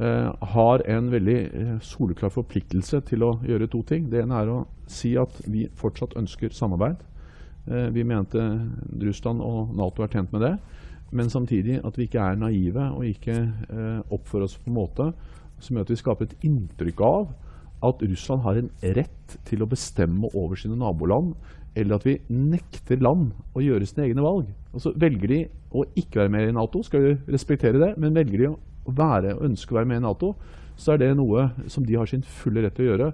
eh, 0.00 0.32
har 0.56 0.88
en 0.96 1.12
veldig 1.12 1.38
eh, 1.44 1.76
soleklar 1.84 2.32
forpliktelse 2.32 3.02
til 3.12 3.28
å 3.28 3.34
gjøre 3.44 3.68
to 3.68 3.82
ting. 3.92 4.08
Det 4.08 4.24
ene 4.24 4.40
er 4.40 4.54
å 4.54 4.62
si 4.88 5.12
at 5.20 5.42
vi 5.44 5.66
fortsatt 5.76 6.16
ønsker 6.16 6.56
samarbeid. 6.56 7.04
Eh, 7.68 7.90
vi 7.92 8.08
mente 8.08 8.48
Russland 9.04 9.44
og 9.44 9.76
Nato 9.76 10.08
er 10.08 10.16
tjent 10.16 10.32
med 10.32 10.48
det. 10.48 10.56
Men 11.12 11.30
samtidig 11.30 11.80
at 11.84 11.98
vi 11.98 12.08
ikke 12.08 12.24
er 12.24 12.40
naive 12.40 12.88
og 12.96 13.06
ikke 13.06 13.36
eh, 13.36 14.12
oppfører 14.12 14.46
oss 14.48 14.58
på 14.58 14.70
en 14.70 14.78
måte 14.78 15.12
som 15.62 15.76
gjør 15.76 15.86
at 15.86 15.92
vi 15.92 16.00
skaper 16.00 16.28
et 16.28 16.46
inntrykk 16.48 17.02
av 17.06 17.26
at 17.86 18.02
Russland 18.06 18.44
har 18.44 18.60
en 18.60 18.70
rett 18.96 19.36
til 19.48 19.62
å 19.62 19.68
bestemme 19.70 20.30
over 20.38 20.58
sine 20.58 20.78
naboland, 20.78 21.32
eller 21.74 21.98
at 21.98 22.06
vi 22.06 22.18
nekter 22.30 23.02
land 23.02 23.32
å 23.56 23.62
gjøre 23.64 23.88
sine 23.88 24.06
egne 24.06 24.22
valg. 24.22 24.46
Altså 24.72 24.92
Velger 25.02 25.32
de 25.32 25.40
å 25.74 25.84
ikke 25.98 26.22
være 26.22 26.32
med 26.34 26.50
i 26.50 26.54
Nato, 26.54 26.82
skal 26.86 27.06
vi 27.06 27.14
respektere 27.32 27.80
det, 27.80 27.92
men 28.02 28.14
velger 28.14 28.44
de 28.44 28.50
å 28.52 28.94
være 28.94 29.34
og 29.36 29.46
ønske 29.48 29.74
å 29.74 29.80
være 29.80 29.90
med 29.90 30.02
i 30.02 30.06
Nato, 30.06 30.34
så 30.78 30.94
er 30.94 31.02
det 31.02 31.12
noe 31.18 31.48
som 31.70 31.84
de 31.86 31.98
har 31.98 32.08
sin 32.10 32.22
fulle 32.22 32.62
rett 32.64 32.76
til 32.78 32.86
å 32.86 32.92
gjøre. 32.92 33.10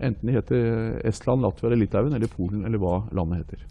Enten 0.00 0.28
de 0.28 0.36
heter 0.36 1.00
Estland, 1.08 1.44
Latvia 1.44 1.68
eller 1.68 1.82
Litauen, 1.82 2.14
eller 2.16 2.32
Polen, 2.32 2.64
eller 2.68 2.80
hva 2.80 3.02
landet 3.16 3.44
heter. 3.44 3.64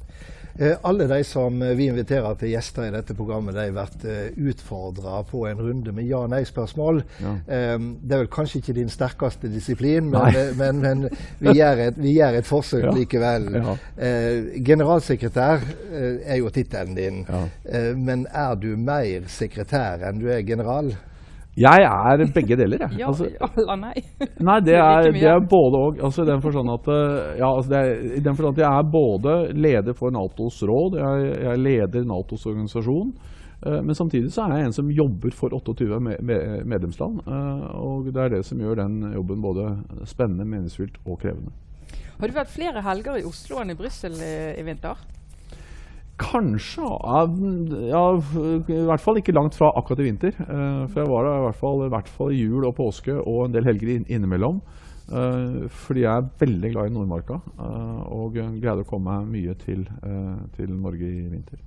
Eh, 0.57 0.75
alle 0.84 1.06
de 1.07 1.24
som 1.24 1.62
eh, 1.62 1.75
vi 1.78 1.86
inviterer 1.88 2.34
til 2.40 2.50
gjester 2.51 2.88
i 2.88 2.92
dette 2.92 3.13
programmet, 3.16 3.56
de 3.56 3.69
blir 3.72 4.10
uh, 4.10 4.50
utfordra 4.50 5.22
på 5.30 5.46
en 5.48 5.62
runde 5.62 5.92
med 5.96 6.07
ja-nei-spørsmål. 6.10 7.04
Ja. 7.24 7.34
Eh, 7.48 7.75
det 7.80 8.16
er 8.18 8.24
vel 8.24 8.31
kanskje 8.34 8.60
ikke 8.60 8.75
din 8.80 8.90
sterkeste 8.92 9.51
disiplin, 9.54 10.10
men, 10.12 10.36
eh, 10.36 10.51
men, 10.60 10.81
men 10.84 11.06
vi, 11.40 11.54
gjør 11.60 11.84
et, 11.90 12.00
vi 12.01 12.16
gjør 12.18 12.40
et 12.42 12.50
forsøk 12.50 12.84
Ja. 12.90 12.96
likevel. 12.96 13.50
Ja. 13.56 13.75
Eh, 13.98 14.50
generalsekretær 14.66 15.64
eh, 15.92 16.18
er 16.26 16.42
jo 16.42 16.50
tittelen 16.50 16.95
din. 16.97 17.21
Eh, 17.30 17.92
men 17.95 18.26
er 18.33 18.56
du 18.59 18.73
mer 18.78 19.28
sekretær 19.31 20.04
enn 20.09 20.19
du 20.19 20.28
er 20.31 20.42
general? 20.47 20.92
Jeg 21.59 21.83
er 21.85 22.21
begge 22.35 22.56
deler, 22.59 22.85
jeg. 22.85 22.99
Ja, 23.01 23.07
Altså, 23.09 23.28
ja 23.33 23.47
eller 23.57 23.80
nei. 23.87 24.04
Nei, 24.39 24.59
det 24.63 24.75
er, 24.80 25.09
det 25.11 25.25
er 25.28 25.42
både 25.51 25.81
og. 25.85 25.99
Altså, 26.07 26.23
I 26.23 26.30
den 26.31 26.42
forstand 26.45 26.71
at, 26.75 26.87
eh, 26.94 27.33
ja, 27.42 27.49
altså 27.49 27.81
i 28.16 28.21
den 28.23 28.37
forstand 28.37 28.56
at 28.57 28.63
jeg 28.63 28.69
er 28.80 28.94
både 28.94 29.33
leder 29.59 29.97
for 29.97 30.16
Natos 30.16 30.61
råd, 30.63 30.95
jeg, 31.01 31.33
jeg 31.44 31.59
leder 31.66 32.07
Natos 32.07 32.45
organisasjon. 32.47 33.11
eh, 33.66 33.81
men 33.83 33.95
samtidig 33.95 34.31
så 34.31 34.45
er 34.47 34.57
jeg 34.57 34.69
en 34.69 34.78
som 34.80 34.92
jobber 34.92 35.35
for 35.35 35.54
28 35.59 35.99
me 35.99 36.16
me 36.21 36.39
medlemsland. 36.63 37.19
eh, 37.28 37.66
og 37.75 38.07
det 38.13 38.23
er 38.23 38.30
det 38.37 38.45
som 38.47 38.59
gjør 38.63 38.80
den 38.85 38.99
jobben 39.13 39.42
både 39.44 39.69
spennende, 40.07 40.45
meningsfylt 40.47 40.97
og 41.06 41.19
krevende. 41.19 41.51
Har 42.19 42.28
du 42.28 42.35
vært 42.35 42.51
flere 42.51 42.81
helger 42.83 43.19
i 43.19 43.23
Oslo 43.28 43.61
enn 43.61 43.71
i 43.71 43.80
Brussel 43.80 44.16
i, 44.19 44.33
i 44.59 44.63
vinter? 44.68 44.95
Kanskje. 46.19 46.83
Ja, 46.83 47.21
ja, 47.90 48.04
I 48.19 48.83
hvert 48.90 49.04
fall 49.04 49.18
ikke 49.21 49.33
langt 49.35 49.56
fra 49.56 49.69
akkurat 49.80 50.02
i 50.04 50.07
vinter. 50.09 50.35
Eh, 50.35 50.83
for 50.92 51.02
jeg 51.02 51.09
var 51.09 51.23
der 51.30 51.38
i 51.40 51.45
hvert 51.47 51.59
fall, 51.61 51.85
i 51.85 51.92
hvert 51.94 52.11
fall 52.11 52.33
jul 52.35 52.68
og 52.68 52.76
påske 52.78 53.16
og 53.21 53.45
en 53.45 53.56
del 53.56 53.68
helger 53.69 53.94
inn- 53.95 54.07
innimellom. 54.11 54.59
Eh, 55.09 55.69
fordi 55.88 56.04
jeg 56.04 56.11
er 56.11 56.28
veldig 56.44 56.71
glad 56.76 56.90
i 56.92 56.94
Nordmarka 56.94 57.40
eh, 57.40 58.02
og 58.14 58.35
greide 58.35 58.83
å 58.83 58.90
komme 58.90 59.16
meg 59.23 59.31
mye 59.38 59.56
til, 59.64 59.88
til 60.57 60.76
Norge 60.76 61.07
i 61.07 61.23
vinter. 61.31 61.64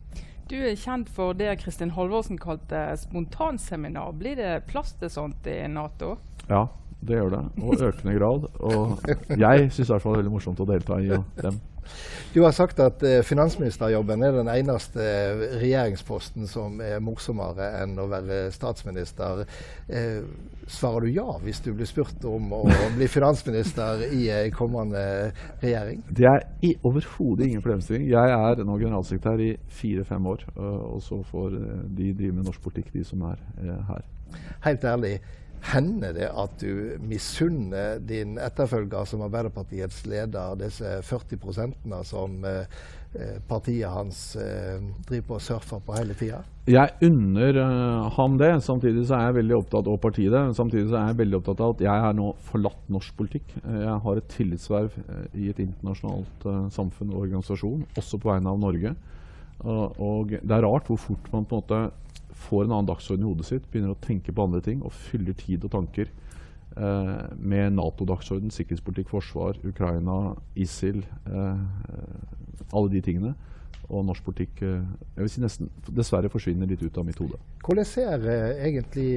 Du 0.52 0.56
er 0.60 0.76
kjent 0.76 1.08
for 1.08 1.32
det 1.38 1.54
Kristin 1.62 1.94
Halvorsen 1.96 2.36
kalte 2.38 2.84
spontanseminar. 3.00 4.12
Blir 4.20 4.36
det 4.36 4.66
plass 4.68 4.92
til 5.00 5.08
sånt 5.10 5.46
i 5.48 5.62
Nato? 5.70 6.16
Ja, 6.50 6.66
det 7.02 7.18
gjør 7.18 7.34
det. 7.36 7.42
Og 7.62 7.84
økende 7.88 8.16
grad. 8.18 8.48
Og 8.60 8.96
jeg 9.44 9.68
syns 9.72 9.88
det 9.88 9.98
er 9.98 10.08
veldig 10.08 10.32
morsomt 10.32 10.62
å 10.62 10.68
delta 10.68 11.00
i 11.02 11.12
dem. 11.42 11.60
Du 12.32 12.40
har 12.46 12.54
sagt 12.56 12.78
at 12.80 13.02
eh, 13.04 13.20
finansministerjobben 13.26 14.22
er 14.24 14.32
den 14.38 14.48
eneste 14.48 15.02
eh, 15.02 15.42
regjeringsposten 15.60 16.46
som 16.48 16.78
er 16.80 17.02
morsommere 17.04 17.66
enn 17.82 17.98
å 18.00 18.06
være 18.08 18.46
statsminister. 18.54 19.42
Eh, 19.90 20.22
svarer 20.70 21.04
du 21.04 21.10
ja 21.12 21.26
hvis 21.42 21.60
du 21.60 21.72
blir 21.76 21.88
spurt 21.90 22.24
om 22.28 22.54
å 22.56 22.62
bli 22.96 23.08
finansminister 23.10 24.06
i 24.14 24.28
en 24.32 24.54
kommende 24.56 25.02
regjering? 25.60 26.00
Det 26.08 26.28
er 26.30 26.46
overhodet 26.86 27.50
ingen 27.50 27.64
problemstilling. 27.64 28.08
Jeg 28.14 28.38
er 28.38 28.64
nå 28.64 28.78
generalsekretær 28.80 29.42
i 29.42 29.52
fire-fem 29.82 30.32
år. 30.32 30.46
Og 30.56 31.02
så 31.04 31.20
får 31.28 31.58
øh, 31.58 31.84
de 31.98 32.14
drive 32.16 32.38
med 32.38 32.48
norsk 32.48 32.64
politikk, 32.64 32.92
de 32.94 33.04
som 33.04 33.28
er 33.28 33.36
øh, 33.60 33.76
her. 33.90 34.08
Helt 34.64 34.84
ærlig, 34.88 35.18
Hender 35.62 36.10
det 36.16 36.26
at 36.26 36.54
du 36.58 36.96
misunner 37.06 38.00
din 38.02 38.34
etterfølger 38.42 39.06
som 39.06 39.22
Arbeiderpartiets 39.28 40.00
leder 40.10 40.56
disse 40.58 40.96
40 41.06 42.02
som 42.08 42.42
eh, 42.48 42.64
eh, 43.14 43.36
partiet 43.46 43.86
hans 43.86 44.34
eh, 44.34 44.82
driver 45.06 45.28
på 45.28 45.38
og 45.38 45.44
surfer 45.46 45.84
på 45.86 45.94
hele 45.94 46.16
tida? 46.18 46.42
Jeg 46.66 46.90
unner 47.06 47.60
ham 48.16 48.36
det. 48.38 48.50
Samtidig 48.62 49.06
så 49.06 49.16
er 49.20 49.28
jeg 49.28 49.38
veldig 49.38 49.56
opptatt 49.60 49.86
og 49.90 50.00
partiet 50.02 50.34
det. 50.34 50.42
Samtidig 50.58 50.88
så 50.90 50.98
er 50.98 51.06
jeg 51.12 51.20
veldig 51.22 51.38
opptatt 51.38 51.62
av 51.62 51.76
at 51.76 51.86
jeg 51.86 52.04
har 52.06 52.18
nå 52.18 52.28
forlatt 52.50 52.90
norsk 52.90 53.16
politikk. 53.18 53.56
Jeg 53.62 53.96
har 54.04 54.18
et 54.18 54.30
tillitsverv 54.34 54.98
i 55.34 55.48
et 55.50 55.62
internasjonalt 55.62 56.46
samfunn 56.74 57.10
og 57.14 57.24
organisasjon, 57.24 57.82
også 57.98 58.18
på 58.22 58.30
vegne 58.30 58.54
av 58.54 58.62
Norge. 58.62 58.94
Og 59.62 60.36
det 60.38 60.54
er 60.54 60.64
rart 60.66 60.86
hvor 60.90 61.02
fort 61.02 61.26
man 61.34 61.46
på 61.46 61.58
en 61.58 61.64
måte 61.64 61.82
får 62.42 62.66
en 62.66 62.74
annen 62.76 62.90
dagsorden 62.90 63.24
i 63.24 63.30
hodet 63.30 63.48
sitt, 63.48 63.68
begynner 63.70 63.94
å 63.94 64.02
tenke 64.02 64.34
på 64.34 64.46
andre 64.46 64.62
ting 64.64 64.82
og 64.84 64.94
fyller 65.08 65.36
tid 65.38 65.64
og 65.66 65.72
tanker 65.74 66.10
eh, 66.10 67.14
med 67.38 67.78
Nato-dagsorden, 67.78 68.52
sikkerhetspolitikk, 68.54 69.10
forsvar, 69.12 69.60
Ukraina, 69.68 70.34
ISIL, 70.58 71.02
eh, 71.30 71.64
alle 72.72 72.92
de 72.92 73.02
tingene. 73.04 73.34
Og 73.92 74.04
norsk 74.08 74.24
politikk 74.24 74.62
eh, 74.64 74.82
jeg 75.16 75.24
vil 75.24 75.32
si 75.32 75.42
nesten 75.44 75.70
dessverre 75.90 76.30
forsvinner 76.32 76.70
litt 76.70 76.84
ut 76.84 76.98
av 77.00 77.08
mitt 77.08 77.20
hode. 77.20 77.40
Hvordan 77.66 77.88
ser 77.88 78.28
eh, 78.30 78.66
egentlig 78.68 79.08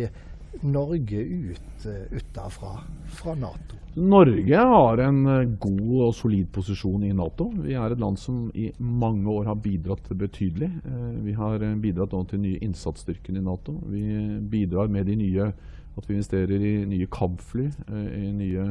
Norge 0.62 1.20
ut 1.20 1.86
uh, 1.86 2.18
utafra, 2.18 2.80
fra 3.08 3.36
Nato? 3.36 3.78
Norge 3.96 4.58
har 4.58 5.00
en 5.04 5.22
uh, 5.28 5.44
god 5.60 6.08
og 6.08 6.16
solid 6.16 6.48
posisjon 6.54 7.04
i 7.08 7.14
Nato. 7.16 7.50
Vi 7.64 7.76
er 7.76 7.94
et 7.94 8.02
land 8.02 8.20
som 8.20 8.48
i 8.56 8.70
mange 8.80 9.30
år 9.32 9.50
har 9.52 9.60
bidratt 9.62 10.10
betydelig. 10.18 10.70
Uh, 10.86 11.14
vi 11.26 11.36
har 11.38 11.64
bidratt 11.82 12.16
til 12.32 12.44
nye 12.44 12.62
innsatsstyrken 12.66 13.40
i 13.40 13.44
Nato. 13.46 13.78
Vi 13.92 14.04
bidrar 14.52 14.92
med 14.92 15.08
de 15.12 15.20
nye 15.20 15.52
at 15.96 16.10
vi 16.10 16.18
investerer 16.18 16.60
i 16.60 16.74
nye 16.92 17.08
kampfly, 17.08 17.70
i 17.96 18.32
nye 18.36 18.66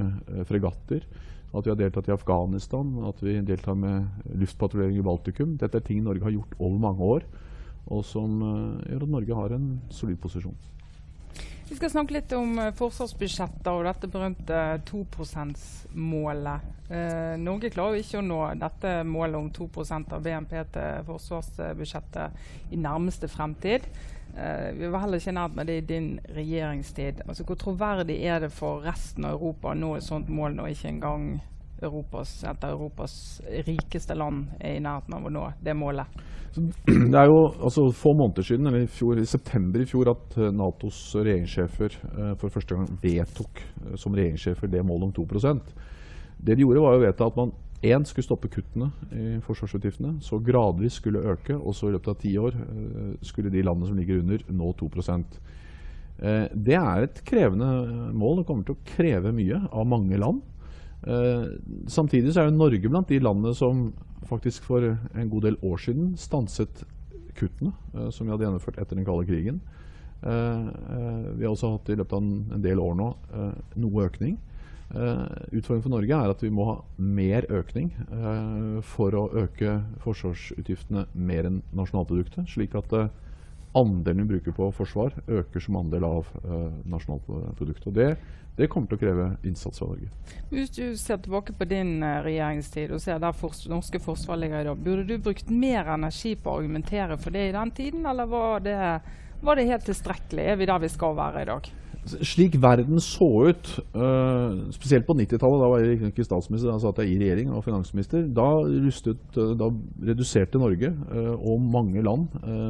fregatter. 0.44 1.06
At 1.56 1.64
vi 1.64 1.72
har 1.72 1.78
deltatt 1.80 2.10
i 2.10 2.12
Afghanistan, 2.12 2.90
at 3.08 3.22
vi 3.24 3.38
deltar 3.48 3.78
med 3.80 4.34
luftpatruljering 4.42 4.98
i 5.00 5.06
Baltikum. 5.06 5.54
Dette 5.56 5.80
er 5.80 5.86
ting 5.86 6.02
Norge 6.04 6.26
har 6.26 6.34
gjort 6.34 6.52
over 6.58 6.76
mange 6.82 7.08
år, 7.16 7.24
og 7.88 8.04
som 8.04 8.42
gjør 8.84 9.06
at 9.06 9.14
Norge 9.16 9.40
har 9.40 9.56
en 9.56 9.70
solid 9.88 10.20
posisjon. 10.20 10.58
Vi 11.68 11.76
skal 11.76 11.90
snakke 11.90 12.18
litt 12.18 12.32
om 12.36 12.58
uh, 12.60 12.70
forsvarsbudsjettet 12.76 13.70
og 13.72 13.86
dette 13.86 14.08
berømte 14.12 14.62
2 14.84 15.04
%-målet. 15.24 16.72
Eh, 16.92 17.36
Norge 17.40 17.70
klarer 17.72 17.96
jo 17.96 18.02
ikke 18.04 18.18
å 18.20 18.24
nå 18.26 18.40
dette 18.60 18.90
målet 19.08 19.38
om 19.38 19.46
2% 19.56 20.12
av 20.12 20.26
BNP 20.26 20.52
til 20.74 21.06
forsvarsbudsjettet 21.06 22.74
i 22.76 22.80
nærmeste 22.80 23.30
fremtid. 23.32 23.86
Eh, 24.36 24.68
vi 24.76 24.90
var 24.92 25.06
heller 25.06 25.22
ikke 25.22 25.32
nært 25.32 25.56
med 25.56 25.70
det 25.70 25.78
i 25.78 25.86
din 25.88 26.10
regjeringstid. 26.36 27.24
Altså, 27.24 27.46
hvor 27.48 27.56
troverdig 27.56 28.18
er 28.28 28.44
det 28.44 28.52
for 28.52 28.84
resten 28.84 29.24
av 29.24 29.38
Europa 29.38 29.72
å 29.72 29.78
nå 29.78 29.94
et 29.96 30.04
sånt 30.04 30.28
mål 30.28 30.58
når 30.58 30.74
ikke 30.74 30.92
engang 30.92 31.26
Europas, 31.86 32.36
et 32.44 32.64
av 32.64 32.74
Europas 32.74 33.14
rikeste 33.66 34.16
land 34.18 34.48
er 34.60 34.78
i 34.78 34.82
nærheten 34.84 35.16
av 35.16 35.28
å 35.28 35.32
nå 35.32 35.44
det 35.64 35.74
målet? 35.78 36.24
Det 37.12 37.18
er 37.18 37.26
jo 37.26 37.38
altså, 37.66 37.88
få 37.90 38.12
måneder 38.14 38.46
siden, 38.46 38.66
eller 38.66 38.84
i, 38.84 38.90
fjor, 38.90 39.18
i 39.18 39.26
september 39.26 39.82
i 39.82 39.88
fjor, 39.90 40.12
at 40.12 40.36
uh, 40.38 40.50
Natos 40.54 40.98
regjeringssjefer 41.16 41.96
eh, 41.98 42.32
for 42.38 42.52
første 42.54 42.76
gang 42.76 42.86
vedtok 43.02 43.62
eh, 43.62 43.96
som 43.98 44.14
regjeringssjefer 44.14 44.70
det 44.70 44.84
målet 44.86 45.08
om 45.08 45.14
2% 45.16 45.74
Det 46.38 46.54
de 46.54 46.62
gjorde, 46.62 46.84
var 46.84 46.98
å 46.98 47.02
vedta 47.02 47.26
at 47.26 47.38
man 47.38 47.52
én 47.84 48.06
skulle 48.08 48.24
stoppe 48.24 48.48
kuttene 48.48 48.88
i 49.12 49.40
forsvarsutgiftene, 49.44 50.16
så 50.24 50.38
gradvis 50.40 51.00
skulle 51.00 51.24
øke, 51.34 51.56
og 51.56 51.74
så 51.76 51.90
i 51.90 51.96
løpet 51.96 52.12
av 52.14 52.20
ti 52.22 52.30
år 52.40 52.54
skulle 53.20 53.52
de 53.52 53.60
landene 53.60 53.90
som 53.90 53.98
ligger 53.98 54.22
under, 54.22 54.40
nå 54.48 54.70
2% 54.80 55.36
Det 56.64 56.78
er 56.78 57.04
et 57.04 57.20
krevende 57.28 57.68
mål. 58.16 58.38
Det 58.38 58.46
kommer 58.48 58.64
til 58.64 58.78
å 58.78 58.86
kreve 58.88 59.34
mye 59.36 59.60
av 59.68 59.84
mange 59.90 60.16
land. 60.16 60.40
Samtidig 61.90 62.32
så 62.32 62.40
er 62.40 62.48
jo 62.48 62.56
Norge 62.56 62.88
blant 62.88 63.10
de 63.12 63.18
landene 63.20 63.52
som 63.56 63.90
faktisk 64.28 64.64
for 64.64 64.84
en 64.84 65.30
god 65.30 65.42
del 65.44 65.58
år 65.62 65.80
siden 65.84 66.14
stanset 66.16 66.84
kuttene 67.38 67.74
uh, 67.94 68.10
som 68.14 68.26
vi 68.26 68.32
hadde 68.32 68.46
gjennomført 68.46 68.80
etter 68.80 68.98
den 68.98 69.06
kalde 69.06 69.26
krigen. 69.28 69.60
Uh, 70.24 70.70
vi 71.36 71.44
har 71.44 71.52
også 71.52 71.74
hatt 71.74 71.90
i 71.92 71.98
løpet 71.98 72.16
av 72.16 72.56
en 72.56 72.64
del 72.64 72.80
år 72.80 72.98
nå 72.98 73.12
noe 73.76 74.08
økning. 74.08 74.38
utfordringen 74.94 75.82
for 75.82 75.90
Norge 75.90 76.16
er 76.16 76.30
at 76.30 76.42
vi 76.44 76.50
må 76.54 76.64
ha 76.68 76.74
mer 76.96 77.46
økning 77.50 77.88
for 78.86 79.16
å 79.16 79.24
øke 79.42 79.80
forsvarsutgiftene 80.04 81.06
mer 81.14 81.48
enn 81.48 81.62
nasjonalproduktet, 81.74 82.46
slik 82.52 82.76
at 82.78 82.92
andelen 83.74 84.24
vi 84.24 84.36
bruker 84.36 84.54
på 84.56 84.70
forsvar, 84.76 85.16
øker 85.26 85.60
som 85.60 85.76
andel 85.80 86.06
av 86.06 86.30
nasjonalproduktet. 86.86 87.86
Og 87.90 87.96
det 87.96 88.08
det 88.54 88.68
kommer 88.70 88.86
til 88.86 88.98
å 88.98 89.02
kreve 89.02 89.24
innsats 89.46 89.80
fra 89.80 89.88
Norge. 89.90 90.08
Hvis 90.52 90.70
du 90.76 90.82
ser 90.98 91.18
tilbake 91.22 91.56
på 91.58 91.66
din 91.66 91.96
uh, 92.04 92.20
regjeringstid 92.22 92.92
og 92.94 93.02
ser 93.02 93.18
der 93.22 93.34
for, 93.34 93.56
norske 93.70 93.98
forsvar 94.02 94.38
ligger 94.38 94.62
i 94.62 94.68
dag, 94.68 94.84
burde 94.84 95.06
du 95.08 95.16
brukt 95.18 95.50
mer 95.50 95.90
energi 95.96 96.36
på 96.38 96.52
å 96.52 96.60
argumentere 96.60 97.18
for 97.18 97.34
det 97.34 97.48
i 97.48 97.54
den 97.56 97.72
tiden, 97.74 98.06
eller 98.06 98.30
var 98.30 98.62
det, 98.62 98.76
var 99.42 99.58
det 99.58 99.66
helt 99.72 99.88
tilstrekkelig? 99.90 100.46
Er 100.52 100.60
vi 100.60 100.70
der 100.70 100.84
vi 100.86 100.92
skal 100.92 101.18
være 101.18 101.42
i 101.42 101.50
dag? 101.50 101.72
Slik 102.04 102.58
verden 102.60 103.00
så 103.00 103.26
ut, 103.48 103.68
uh, 103.96 104.58
spesielt 104.74 105.06
på 105.08 105.14
90-tallet, 105.16 105.60
da 105.62 105.68
var 105.72 105.80
jeg 105.80 106.10
ikke 106.10 106.26
statsminister, 106.26 106.68
da 106.68 106.80
satt 106.82 106.98
jeg 107.00 107.14
i 107.14 107.20
regjering 107.22 107.52
og 107.56 107.64
finansminister, 107.64 108.26
da, 108.36 108.44
rustet, 108.84 109.22
uh, 109.38 109.54
da 109.56 109.70
reduserte 110.10 110.60
Norge 110.60 110.90
uh, 110.92 111.32
og 111.38 111.62
mange 111.64 112.04
land 112.04 112.26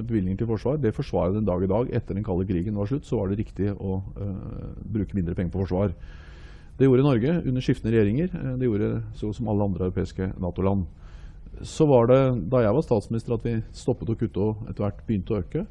bevilgninger 0.07 0.39
til 0.39 0.51
forsvar. 0.53 0.79
Det 0.79 0.95
forsvaret 0.95 1.35
den 1.35 1.49
dag 1.49 1.65
i 1.67 1.71
dag. 1.71 1.91
Etter 1.99 2.15
den 2.15 2.27
kalde 2.27 2.47
krigen 2.47 2.79
var 2.79 2.87
slutt, 2.91 3.09
så 3.09 3.19
var 3.19 3.33
det 3.33 3.41
riktig 3.43 3.73
å 3.75 3.99
bruke 4.95 5.17
mindre 5.19 5.35
penger 5.35 5.55
på 5.55 5.65
forsvar. 5.65 5.95
Det 6.79 6.87
gjorde 6.87 7.07
Norge 7.07 7.35
under 7.43 7.63
skiftende 7.63 7.95
regjeringer. 7.95 8.31
Det 8.59 8.69
gjorde 8.69 8.91
så 9.19 9.33
som 9.35 9.51
alle 9.51 9.67
andre 9.67 9.89
europeiske 9.89 10.31
Nato-land. 10.43 10.87
Så 11.63 11.87
var 11.87 12.07
det 12.11 12.21
da 12.51 12.63
jeg 12.65 12.75
var 12.75 12.87
statsminister 12.87 13.35
at 13.35 13.47
vi 13.47 13.59
stoppet 13.75 14.11
å 14.11 14.17
kutte 14.19 14.43
og 14.43 14.69
etter 14.69 14.87
hvert 14.87 15.03
begynte 15.07 15.35
å 15.35 15.43
øke. 15.43 15.67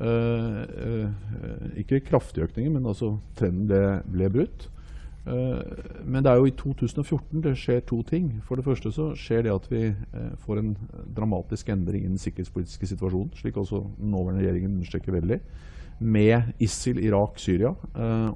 Uh, 0.00 0.64
uh, 0.76 1.78
ikke 1.80 2.02
kraftige 2.04 2.44
økninger, 2.44 2.72
men 2.72 2.86
altså 2.86 3.14
trenden 3.36 3.68
ble, 3.68 4.00
ble 4.12 4.32
brutt. 4.32 4.70
Men 6.06 6.22
det 6.22 6.30
er 6.30 6.36
jo 6.38 6.46
i 6.46 6.52
2014 6.54 7.40
det 7.42 7.56
skjer 7.58 7.80
to 7.82 7.96
ting. 8.06 8.28
For 8.46 8.54
det 8.54 8.62
første 8.62 8.92
så 8.94 9.08
skjer 9.18 9.40
det 9.42 9.50
at 9.50 9.64
vi 9.66 9.80
får 10.44 10.60
en 10.60 10.68
dramatisk 11.16 11.72
endring 11.74 12.04
i 12.04 12.10
den 12.12 12.20
sikkerhetspolitiske 12.22 12.86
situasjonen, 12.92 13.32
slik 13.34 13.58
også 13.58 13.80
den 13.96 14.12
nåværende 14.14 14.44
regjeringen 14.44 14.76
understreker 14.76 15.16
veldig, 15.16 15.40
med 15.98 16.52
ISIL, 16.62 17.02
Irak, 17.02 17.40
Syria 17.42 17.74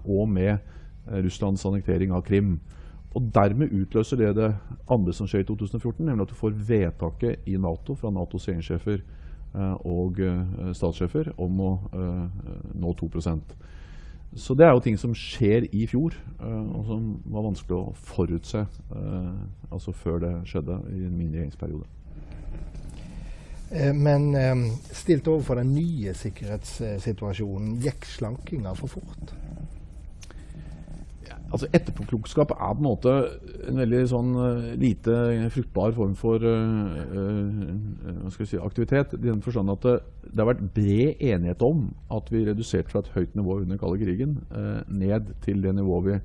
og 0.02 0.28
med 0.28 0.58
Russlands 1.06 1.62
annektering 1.70 2.10
av 2.10 2.24
Krim. 2.26 2.56
Og 3.14 3.30
Dermed 3.38 3.70
utløser 3.70 4.18
det 4.18 4.34
det 4.40 4.50
andre 4.90 5.14
som 5.14 5.30
skjer 5.30 5.44
i 5.44 5.46
2014, 5.46 6.02
nemlig 6.02 6.26
at 6.26 6.34
du 6.34 6.40
får 6.42 6.58
vedtaket 6.58 7.46
i 7.46 7.54
Nato 7.54 7.94
fra 7.94 8.10
Natos 8.10 8.50
regjeringssjefer 8.50 8.98
Eh, 8.98 9.19
og 9.54 10.20
eh, 10.22 10.70
statssjefer 10.76 11.32
om 11.40 11.60
å 11.64 11.70
eh, 11.92 12.26
nå 12.78 12.92
2 13.00 13.08
Så 14.36 14.54
det 14.54 14.66
er 14.66 14.72
jo 14.72 14.82
ting 14.84 14.98
som 14.98 15.14
skjer 15.14 15.66
i 15.74 15.86
fjor, 15.90 16.14
og 16.38 16.84
som 16.86 17.06
var 17.26 17.42
vanskelig 17.48 17.76
å 17.76 17.94
forutse 17.94 18.60
altså 19.70 19.92
før 19.92 20.20
det 20.22 20.34
skjedde 20.46 20.76
i 20.86 21.08
min 21.10 21.32
regjeringsperiode. 21.34 21.86
Men 23.94 24.30
stilt 24.92 25.26
overfor 25.26 25.58
den 25.58 25.74
nye 25.74 26.14
sikkerhetssituasjonen, 26.14 27.80
gikk 27.82 28.06
slankinga 28.06 28.76
for 28.78 28.94
fort? 28.94 29.34
Altså 31.50 31.66
Etterpåklokskap 31.74 32.52
er 32.54 32.74
på 32.74 32.78
en 32.78 32.86
måte 32.86 33.12
en 33.68 33.80
veldig 33.80 34.00
sånn 34.10 34.30
uh, 34.38 34.66
lite 34.78 35.14
fruktbar 35.54 35.94
form 35.96 36.12
for 36.18 36.42
uh, 36.46 36.90
uh, 37.10 38.36
si, 38.38 38.58
aktivitet. 38.60 39.16
I 39.16 39.22
den 39.24 39.42
forstand 39.42 39.72
at 39.74 39.86
det, 39.86 39.96
det, 40.28 40.38
har 40.38 40.50
vært 40.52 40.66
bred 40.76 41.24
enighet 41.32 41.64
om 41.66 41.88
at 42.14 42.30
vi 42.30 42.44
reduserte 42.46 42.92
fra 42.92 43.02
et 43.02 43.10
høyt 43.16 43.34
nivå 43.38 43.60
under 43.64 43.80
kalde 43.80 43.98
krigen 44.02 44.38
ned 44.88 45.32
til 45.44 45.62
det 45.64 45.74
nivået 45.76 46.06
vi 46.06 46.18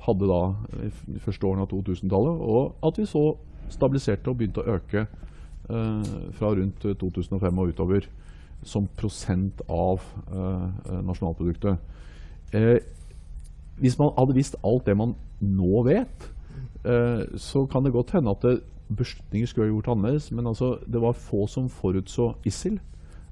hadde 0.00 0.28
da 0.30 0.42
i 0.86 1.20
første 1.20 1.44
årene 1.44 1.66
av 1.66 1.72
2000-tallet, 1.74 2.38
og 2.40 2.86
at 2.88 2.96
vi 2.96 3.04
så 3.08 3.24
stabiliserte 3.70 4.32
og 4.32 4.38
begynte 4.40 4.62
å 4.62 4.78
øke 4.78 5.04
fra 5.68 6.54
rundt 6.56 6.86
2005 6.98 7.60
og 7.60 7.74
utover 7.74 8.08
som 8.66 8.88
prosent 8.96 9.60
av 9.68 10.00
nasjonalproduktet. 11.04 11.76
Hvis 13.80 13.96
man 13.98 14.12
hadde 14.18 14.36
visst 14.36 14.58
alt 14.66 14.86
det 14.86 14.96
man 14.98 15.14
nå 15.40 15.82
vet, 15.86 16.28
eh, 16.84 17.24
så 17.40 17.64
kan 17.66 17.84
det 17.84 17.94
godt 17.94 18.12
hende 18.16 18.34
at 18.36 18.44
det, 18.44 18.60
beslutninger 18.90 19.46
skulle 19.46 19.68
ha 19.68 19.70
gjort 19.70 19.88
annerledes. 19.92 20.30
Men 20.34 20.46
altså, 20.50 20.74
det 20.86 21.00
var 21.00 21.12
få 21.12 21.46
som 21.46 21.68
forutså 21.70 22.34
ISIL. 22.44 22.80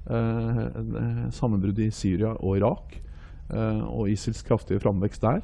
Eh, 0.09 0.59
eh 0.65 1.29
Sammenbruddet 1.35 1.87
i 1.87 1.91
Syria 1.91 2.33
og 2.39 2.57
Irak 2.57 3.01
og 3.49 4.09
ISILs 4.09 4.43
kraftige 4.45 4.79
framvekst 4.79 5.21
der. 5.21 5.41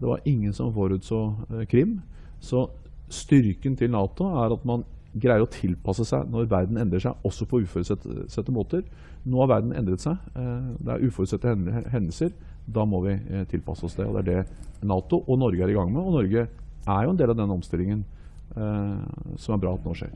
Det 0.00 0.06
var 0.08 0.20
ingen 0.24 0.52
som 0.52 0.72
forutså 0.72 1.34
Krim. 1.68 2.00
Så 2.40 2.68
styrken 3.08 3.76
til 3.76 3.90
Nato 3.90 4.24
er 4.24 4.52
at 4.54 4.64
man 4.64 4.84
greier 5.18 5.42
å 5.42 5.50
tilpasse 5.50 6.04
seg 6.04 6.30
når 6.30 6.46
verden 6.46 6.78
endrer 6.78 7.02
seg, 7.02 7.16
også 7.24 7.48
på 7.50 7.58
uforutsette 7.64 8.52
måter. 8.52 8.84
Nå 9.24 9.40
har 9.40 9.48
verden 9.48 9.72
endret 9.72 10.00
seg. 10.00 10.16
Det 10.78 10.94
er 10.94 11.02
uforutsette 11.02 11.56
hendelser. 11.90 12.30
Da 12.74 12.86
må 12.88 13.02
vi 13.06 13.14
eh, 13.16 13.44
tilpasse 13.50 13.86
oss 13.86 13.96
det. 13.98 14.06
og 14.06 14.18
Det 14.18 14.22
er 14.22 14.44
det 14.44 14.88
Nato 14.88 15.22
og 15.26 15.38
Norge 15.38 15.64
er 15.64 15.72
i 15.72 15.76
gang 15.76 15.92
med. 15.92 16.02
Og 16.02 16.18
Norge 16.20 16.46
er 16.86 17.04
jo 17.04 17.12
en 17.12 17.20
del 17.20 17.32
av 17.32 17.38
den 17.38 17.54
omstillingen 17.56 18.04
eh, 18.56 19.36
som 19.36 19.56
er 19.56 19.62
bra 19.62 19.74
at 19.76 19.86
nå 19.86 19.94
skjer. 19.98 20.14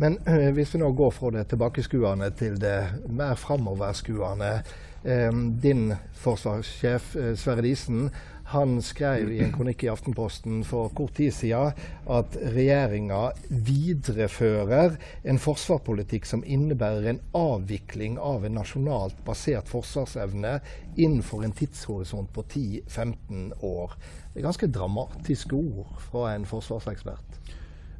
Men 0.00 0.18
øh, 0.28 0.50
hvis 0.56 0.74
vi 0.74 0.82
nå 0.82 0.90
går 0.96 1.14
fra 1.14 1.30
det 1.34 1.46
tilbakeskuende 1.52 2.30
til 2.38 2.58
det 2.60 2.78
mer 3.08 3.38
framoverskuende. 3.40 4.56
Øh, 5.04 5.32
din 5.62 5.92
forsvarssjef 6.12 7.16
øh, 7.16 7.36
Sverre 7.36 7.62
Disen 7.62 8.10
han 8.44 8.76
skrev 8.84 9.30
i 9.32 9.38
en 9.40 9.52
kronikk 9.54 9.86
i 9.86 9.88
Aftenposten 9.88 10.60
for 10.68 10.90
kort 10.96 11.14
tid 11.16 11.32
siden 11.32 11.72
at 12.12 12.36
regjeringa 12.54 13.30
viderefører 13.48 14.98
en 15.24 15.40
forsvarspolitikk 15.40 16.28
som 16.28 16.44
innebærer 16.44 17.08
en 17.08 17.22
avvikling 17.40 18.18
av 18.20 18.44
en 18.44 18.58
nasjonalt 18.58 19.16
basert 19.24 19.70
forsvarsevne 19.72 20.58
innenfor 20.96 21.46
en 21.46 21.56
tidshorisont 21.56 22.32
på 22.36 22.44
10-15 22.44 23.64
år. 23.64 23.96
Det 24.34 24.42
er 24.42 24.48
ganske 24.50 24.72
dramatiske 24.76 25.56
ord 25.56 25.96
fra 26.10 26.34
en 26.34 26.44
forsvarsekspert. 26.48 27.40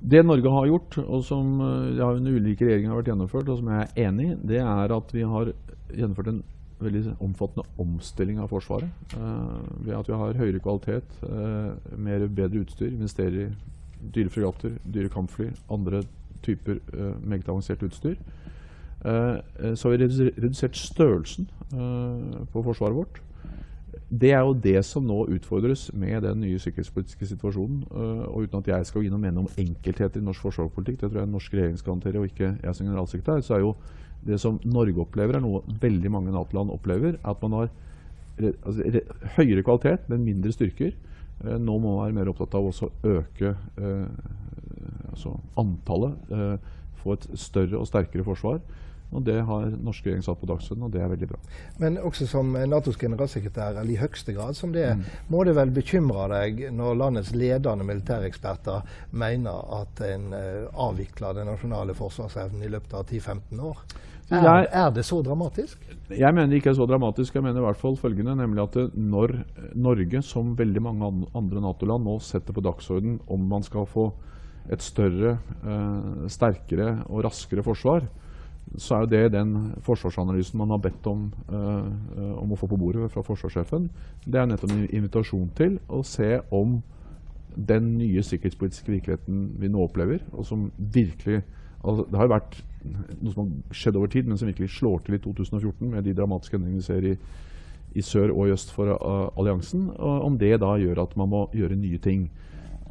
Det 0.05 0.21
Norge 0.27 0.51
har 0.53 0.67
gjort, 0.69 0.99
og 1.01 1.23
som 1.25 1.61
eh, 1.65 1.95
ja, 1.97 2.11
under 2.13 2.37
ulike 2.37 2.67
regjeringer 2.67 2.93
har 2.93 3.01
vært 3.01 3.15
gjennomført, 3.15 3.49
og 3.49 3.63
som 3.63 3.71
jeg 3.73 3.87
er 3.87 4.09
enig 4.11 4.27
i, 4.35 4.41
det 4.53 4.61
er 4.61 4.93
at 4.93 5.15
vi 5.17 5.25
har 5.25 5.55
gjennomført 5.89 6.35
en 6.35 6.43
veldig 6.83 7.15
omfattende 7.23 7.67
omstilling 7.79 8.41
av 8.43 8.51
Forsvaret. 8.53 8.91
Uh, 9.15 9.61
ved 9.87 9.97
at 9.99 10.09
vi 10.09 10.19
har 10.21 10.41
høyere 10.41 10.63
kvalitet, 10.63 11.19
uh, 11.23 11.75
mer 11.99 12.27
bedre 12.29 12.65
utstyr, 12.65 12.93
investerer 12.93 13.47
i 13.47 13.51
dyre 14.15 14.33
fregatter, 14.33 14.79
dyre 14.95 15.13
kampfly, 15.13 15.51
andre 15.73 16.03
typer 16.45 16.81
uh, 16.93 17.15
meget 17.23 17.49
avansert 17.49 17.83
utstyr. 17.83 18.17
så 19.05 19.89
har 19.89 19.97
vi 19.97 20.31
redusert 20.41 20.77
størrelsen 20.77 21.49
på 22.53 22.63
forsvaret 22.63 22.97
vårt. 22.97 23.19
Det 24.21 24.31
er 24.33 24.41
jo 24.41 24.55
det 24.55 24.85
som 24.85 25.05
nå 25.05 25.27
utfordres 25.27 25.91
med 25.93 26.23
den 26.23 26.41
nye 26.41 26.59
sikkerhetspolitiske 26.59 27.27
situasjonen. 27.27 27.85
og 27.91 28.43
Uten 28.43 28.59
at 28.59 28.69
jeg 28.69 28.87
skal 28.87 29.03
gi 29.03 29.11
noe 29.13 29.21
mening 29.21 29.45
om 29.45 29.59
enkeltheter 29.59 30.21
i 30.21 30.25
norsk 30.25 30.41
forsvarspolitikk, 30.41 31.01
det 31.01 31.11
tror 31.11 31.21
jeg 31.21 31.29
norsk 31.29 31.53
regjering 31.53 31.79
skal 31.79 31.93
håndtere, 31.93 32.19
og 32.19 32.25
ikke 32.25 32.57
jeg 32.63 32.75
som 32.75 32.87
generalsekretær, 32.87 33.41
så 33.41 33.55
er 33.55 33.61
jo 33.61 33.75
det 34.27 34.39
som 34.41 34.61
Norge 34.65 35.01
opplever, 35.05 35.39
er 35.39 35.45
noe 35.45 35.63
veldig 35.81 36.13
mange 36.13 36.33
Nato-land 36.35 36.73
opplever. 36.75 37.19
At 37.25 37.43
man 37.45 37.59
har 37.59 37.73
altså, 38.41 39.03
høyere 39.37 39.65
kvalitet, 39.67 40.09
men 40.09 40.25
mindre 40.25 40.55
styrker. 40.55 40.95
Eh, 41.45 41.59
nå 41.59 41.79
må 41.79 41.97
man 41.97 42.07
være 42.07 42.19
mer 42.21 42.33
opptatt 42.33 42.57
av 42.59 42.71
å 42.71 42.91
øke 43.17 43.55
eh, 43.55 44.07
altså 45.13 45.37
antallet. 45.61 46.33
Eh, 46.33 46.73
få 47.03 47.19
et 47.19 47.29
større 47.39 47.81
og 47.81 47.89
sterkere 47.91 48.27
forsvar. 48.27 48.63
Og 49.15 49.23
Det 49.23 49.37
har 49.47 49.67
norske 49.79 50.09
regjering 50.09 50.25
satt 50.27 50.41
på 50.41 50.49
dagsordenen, 50.51 50.89
og 50.89 50.93
det 50.95 51.03
er 51.05 51.11
veldig 51.13 51.29
bra. 51.31 51.39
Men 51.79 52.01
også 52.03 52.27
som 52.27 52.49
Natos 52.67 52.97
generalsekretær, 52.99 53.77
eller 53.79 53.93
i 53.95 53.99
høyeste 54.01 54.35
grad 54.35 54.57
som 54.59 54.73
det, 54.75 54.89
mm. 54.97 55.05
må 55.31 55.45
det 55.47 55.55
vel 55.55 55.71
bekymre 55.77 56.27
deg 56.33 56.65
når 56.75 56.99
landets 56.99 57.31
ledende 57.37 57.87
militæreksperter 57.87 58.83
mener 59.15 59.71
at 59.79 60.03
en 60.09 60.27
uh, 60.35 60.89
avvikler 60.89 61.39
den 61.39 61.47
nasjonale 61.53 61.95
forsvarsevnen 61.95 62.65
i 62.67 62.73
løpet 62.75 62.97
av 62.99 63.07
10-15 63.07 63.63
år? 63.71 63.85
Er, 64.33 64.67
er, 64.73 64.91
det 64.95 65.05
så 65.05 65.19
dramatisk? 65.23 65.81
Jeg 66.09 66.35
mener 66.35 66.49
det 66.49 66.63
ikke 66.63 66.71
er 66.73 66.79
så 66.79 66.87
dramatisk. 66.89 67.35
Jeg 67.35 67.45
mener 67.45 67.61
i 67.61 67.65
hvert 67.67 67.81
fall 67.81 67.97
følgende, 68.01 68.37
nemlig 68.39 68.63
at 68.63 68.79
når 68.97 69.35
Norge, 69.77 70.23
som 70.25 70.55
veldig 70.59 70.83
mange 70.83 71.11
andre 71.37 71.61
Nato-land, 71.61 72.07
nå 72.07 72.19
setter 72.25 72.57
på 72.57 72.65
dagsorden 72.65 73.19
om 73.29 73.49
man 73.51 73.67
skal 73.67 73.85
få 73.87 74.09
et 74.73 74.83
større, 74.83 75.39
eh, 75.65 76.29
sterkere 76.33 77.03
og 77.11 77.25
raskere 77.27 77.63
forsvar, 77.63 78.07
så 78.79 78.95
er 78.97 79.01
jo 79.05 79.11
det 79.13 79.33
den 79.33 79.75
forsvarsanalysen 79.85 80.59
man 80.59 80.71
har 80.71 80.79
bedt 80.79 81.07
om, 81.07 81.33
eh, 81.49 82.41
om 82.41 82.53
å 82.53 82.57
få 82.57 82.67
på 82.67 82.79
bordet 82.81 83.11
fra 83.13 83.23
forsvarssjefen. 83.23 83.91
Det 84.25 84.41
er 84.41 84.47
nettopp 84.47 84.73
en 84.73 84.89
invitasjon 84.89 85.51
til 85.55 85.79
å 85.89 86.03
se 86.03 86.41
om 86.51 86.83
den 87.57 87.99
nye 87.99 88.23
sikkerhetspolitiske 88.23 88.91
virkeligheten 88.91 89.61
vi 89.61 89.69
nå 89.69 89.85
opplever, 89.85 90.21
og 90.33 90.47
som 90.47 90.73
virkelig 90.79 91.43
altså, 91.85 92.07
Det 92.11 92.21
har 92.21 92.33
vært 92.33 92.63
noe 92.85 93.33
som 93.33 93.43
har 93.45 93.77
skjedd 93.81 93.99
over 93.99 94.13
tid, 94.13 94.29
men 94.29 94.41
som 94.41 94.49
virkelig 94.51 94.75
slår 94.77 95.05
til 95.05 95.17
i 95.17 95.23
2014 95.25 95.91
med 95.91 96.05
de 96.05 96.15
dramatiske 96.17 96.59
endringene 96.59 96.83
vi 96.83 96.87
ser 96.87 97.07
i, 97.09 97.15
i 97.95 98.05
sør 98.05 98.33
og 98.35 98.49
i 98.49 98.55
øst 98.55 98.73
for 98.75 98.91
uh, 98.93 99.29
alliansen. 99.41 99.89
Og 99.95 100.27
om 100.29 100.39
det 100.41 100.57
da 100.63 100.75
gjør 100.81 101.05
at 101.07 101.15
man 101.21 101.31
må 101.33 101.45
gjøre 101.55 101.79
nye 101.81 102.01
ting. 102.03 102.27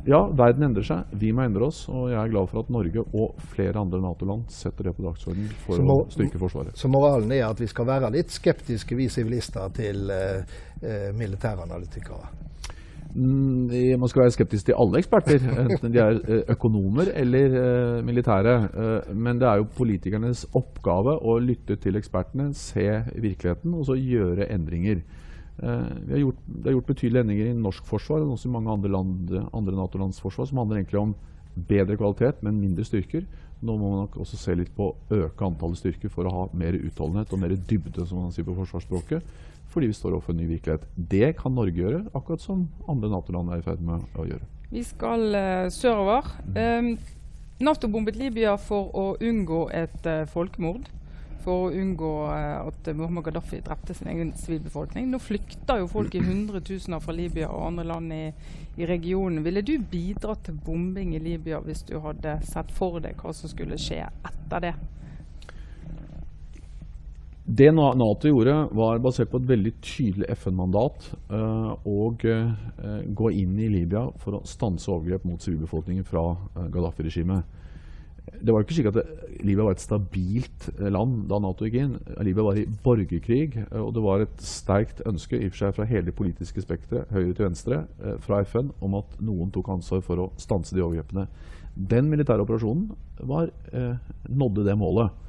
Ja, 0.04 0.20
verden 0.36 0.66
endrer 0.68 0.84
seg. 0.84 1.12
Vi 1.20 1.30
må 1.32 1.46
endre 1.46 1.70
oss. 1.70 1.86
Og 1.92 2.10
jeg 2.12 2.20
er 2.20 2.32
glad 2.32 2.50
for 2.52 2.64
at 2.64 2.72
Norge 2.74 3.06
og 3.06 3.38
flere 3.54 3.80
andre 3.80 4.02
Nato-land 4.04 4.50
setter 4.52 4.90
det 4.90 4.96
på 4.98 5.06
dagsordenen 5.06 5.54
for 5.64 5.86
må, 5.86 6.02
å 6.04 6.10
styrke 6.12 6.42
Forsvaret. 6.42 6.76
Så 6.80 6.92
moralen 6.92 7.32
er 7.36 7.46
at 7.48 7.62
vi 7.62 7.70
skal 7.72 7.88
være 7.88 8.12
litt 8.18 8.34
skeptiske, 8.34 8.98
vi 9.00 9.08
sivilister, 9.14 9.70
til 9.78 10.10
uh, 10.12 10.42
uh, 10.84 11.12
militæranalytikere? 11.16 12.34
Mm, 13.14 14.00
man 14.02 14.10
skal 14.10 14.24
være 14.24 14.34
skeptisk 14.34 14.66
til 14.66 14.78
alle 14.80 14.98
eksperter, 14.98 15.44
enten 15.64 15.94
de 15.94 16.00
er 16.02 16.16
eh, 16.18 16.40
økonomer 16.56 17.12
eller 17.14 17.58
uh, 17.58 18.06
militære. 18.06 18.56
Uh, 18.74 19.18
men 19.18 19.42
det 19.42 19.48
er 19.50 19.62
jo 19.62 19.68
politikernes 19.78 20.48
oppgave 20.58 21.20
å 21.22 21.38
lytte 21.42 21.78
til 21.82 22.00
ekspertene, 22.00 22.50
se 22.58 22.88
virkeligheten 23.14 23.76
og 23.78 23.86
så 23.90 24.00
gjøre 24.00 24.50
endringer. 24.54 25.04
Vi 25.54 26.10
har 26.10 26.18
gjort, 26.18 26.40
det 26.50 26.66
er 26.66 26.74
gjort 26.74 26.88
betydelige 26.88 27.22
endringer 27.22 27.50
i 27.52 27.58
norsk 27.62 27.86
forsvar 27.86 28.24
og 28.24 28.32
også 28.34 28.48
i 28.50 28.54
mange 28.56 28.72
andre, 28.74 28.90
land, 28.90 29.34
andre 29.54 29.76
Nato-lands 29.78 30.18
forsvar 30.20 30.48
som 30.50 30.58
handler 30.58 30.80
egentlig 30.80 30.98
om 30.98 31.12
bedre 31.70 31.94
kvalitet, 32.00 32.40
men 32.42 32.58
mindre 32.58 32.82
styrker. 32.88 33.28
Nå 33.62 33.76
må 33.78 33.92
man 33.92 34.02
nok 34.08 34.18
også 34.26 34.40
se 34.42 34.56
litt 34.58 34.74
på 34.74 34.90
å 34.90 35.20
øke 35.20 35.46
antallet 35.46 35.78
styrker 35.78 36.10
for 36.12 36.26
å 36.26 36.34
ha 36.34 36.48
mer 36.58 36.74
utholdenhet 36.74 37.32
og 37.38 37.44
mer 37.44 37.54
dybde, 37.54 38.08
som 38.10 38.26
man 38.26 38.34
sier 38.34 38.48
på 38.48 38.58
forsvarsspråket 38.58 39.22
fordi 39.74 39.90
vi 39.90 39.98
står 39.98 40.18
overfor 40.18 40.36
en 40.36 40.42
ny 40.44 40.48
virkelighet. 40.52 40.86
Det 40.96 41.34
kan 41.40 41.56
Norge 41.58 41.78
gjøre, 41.78 42.04
akkurat 42.14 42.44
som 42.44 42.68
andre 42.90 43.10
Nato-land 43.10 43.52
er 43.52 43.62
i 43.62 43.66
ferd 43.66 43.82
med 43.86 44.06
å 44.20 44.28
gjøre. 44.30 44.46
Vi 44.74 44.82
skal 44.86 45.28
uh, 45.34 45.70
sørover. 45.74 46.30
Um, 46.58 46.96
Nato 47.64 47.88
bombet 47.88 48.18
Libya 48.18 48.56
for 48.58 48.90
å 48.98 49.06
unngå 49.22 49.68
et 49.74 50.10
uh, 50.10 50.24
folkemord. 50.30 50.90
For 51.44 51.68
å 51.68 51.74
unngå 51.76 52.12
uh, 52.30 52.70
at 52.70 52.90
Muhammad 52.96 53.28
Gaddafi 53.28 53.60
drepte 53.66 53.96
sin 53.98 54.10
egen 54.14 54.32
sivilbefolkning. 54.40 55.10
Nå 55.12 55.20
flykter 55.22 55.82
jo 55.82 55.90
folk 55.92 56.16
i 56.18 56.24
hundretusener 56.30 57.04
fra 57.04 57.16
Libya 57.18 57.52
og 57.52 57.68
andre 57.72 57.88
land 57.92 58.16
i, 58.16 58.24
i 58.78 58.90
regionen. 58.90 59.44
Ville 59.46 59.66
du 59.66 59.76
bidratt 59.78 60.46
til 60.48 60.58
bombing 60.66 61.14
i 61.18 61.22
Libya 61.22 61.62
hvis 61.66 61.86
du 61.90 62.00
hadde 62.04 62.40
sett 62.50 62.74
for 62.74 63.02
deg 63.04 63.22
hva 63.22 63.34
som 63.38 63.52
skulle 63.52 63.78
skje 63.82 64.02
etter 64.06 64.70
det? 64.70 64.76
Det 67.46 67.72
Nato 67.72 68.30
gjorde, 68.30 68.54
var 68.72 69.02
basert 69.04 69.28
på 69.34 69.42
et 69.42 69.48
veldig 69.50 69.74
tydelig 69.84 70.30
FN-mandat 70.38 71.10
uh, 71.28 71.74
uh, 71.76 73.02
gå 73.04 73.32
inn 73.36 73.58
i 73.60 73.68
Libya 73.68 74.06
for 74.22 74.38
å 74.38 74.46
stanse 74.48 74.88
overgrep 74.88 75.26
mot 75.28 75.44
sivilbefolkningen 75.44 76.06
fra 76.08 76.24
uh, 76.32 76.70
Gaddafi-regimet. 76.72 77.60
Det 78.40 78.54
var 78.56 78.64
ikke 78.64 78.78
slik 78.78 78.88
at 78.94 79.02
Libya 79.44 79.66
var 79.68 79.76
et 79.76 79.84
stabilt 79.84 80.70
land 80.80 81.26
da 81.28 81.42
Nato 81.44 81.68
gikk 81.68 81.76
inn. 81.82 81.98
Libya 82.24 82.46
var 82.48 82.60
i 82.62 82.64
borgerkrig, 82.86 83.58
og 83.76 83.90
det 83.98 84.04
var 84.06 84.24
et 84.24 84.46
sterkt 84.48 85.02
ønske 85.10 85.36
i 85.36 85.50
og 85.50 85.52
for 85.52 85.66
seg 85.66 85.76
fra 85.76 85.88
hele 85.90 86.08
det 86.08 86.16
politiske 86.16 86.64
spekteret, 86.64 87.12
høyre 87.12 87.34
til 87.36 87.50
venstre, 87.50 87.82
fra 88.24 88.40
FN 88.48 88.72
om 88.84 88.96
at 89.02 89.18
noen 89.20 89.52
tok 89.52 89.74
ansvar 89.76 90.00
for 90.08 90.24
å 90.24 90.30
stanse 90.40 90.76
de 90.76 90.84
overgrepene. 90.86 91.28
Den 91.76 92.08
militære 92.08 92.48
operasjonen 92.48 92.88
var, 93.28 93.52
nådde 94.32 94.64
det 94.70 94.78
målet. 94.80 95.20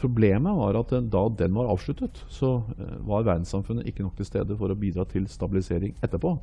Problemet 0.00 0.56
var 0.56 0.78
at 0.80 0.94
da 1.12 1.22
den 1.38 1.54
var 1.54 1.70
avsluttet, 1.70 2.24
så 2.32 2.62
eh, 2.78 2.98
var 3.06 3.26
verdenssamfunnet 3.28 3.86
ikke 3.86 4.06
nok 4.06 4.16
til 4.18 4.26
stede 4.26 4.56
for 4.58 4.72
å 4.72 4.78
bidra 4.78 5.04
til 5.08 5.28
stabilisering 5.30 5.94
etterpå. 6.02 6.36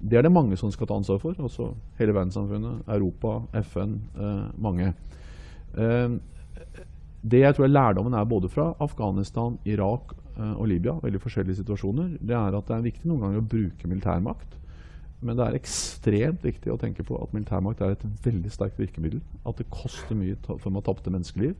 Det 0.00 0.18
er 0.18 0.26
det 0.26 0.32
mange 0.32 0.56
som 0.60 0.72
skal 0.72 0.88
ta 0.88 0.96
ansvar 0.98 1.18
for. 1.22 1.34
altså 1.38 1.74
hele 1.98 2.14
verdenssamfunnet, 2.14 2.88
Europa, 2.88 3.42
FN, 3.62 4.00
eh, 4.18 4.46
mange. 4.58 4.92
Eh, 5.76 6.18
det 7.24 7.40
jeg 7.40 7.54
tror 7.54 7.64
er 7.64 7.72
lærdommen 7.72 8.14
er 8.14 8.24
både 8.24 8.48
fra 8.48 8.74
Afghanistan, 8.80 9.58
Irak 9.64 10.12
eh, 10.36 10.52
og 10.60 10.68
Libya, 10.68 10.98
veldig 11.02 11.20
forskjellige 11.20 11.62
situasjoner, 11.62 12.18
det 12.20 12.36
er 12.36 12.56
at 12.56 12.68
det 12.68 12.76
er 12.76 12.88
viktig 12.90 13.08
noen 13.08 13.20
ganger 13.20 13.40
å 13.40 13.48
bruke 13.48 13.88
militærmakt. 13.88 14.58
Men 15.24 15.38
det 15.38 15.46
er 15.46 15.56
ekstremt 15.56 16.42
viktig 16.44 16.72
å 16.72 16.76
tenke 16.76 17.04
på 17.06 17.16
at 17.16 17.32
militærmakt 17.32 17.80
er 17.80 17.94
et 17.94 18.04
veldig 18.26 18.50
sterkt 18.52 18.78
virkemiddel. 18.78 19.22
At 19.48 19.56
det 19.56 19.70
koster 19.72 20.18
mye 20.18 20.36
i 20.36 20.58
form 20.60 20.76
av 20.76 20.84
tapte 20.84 21.12
menneskeliv. 21.12 21.54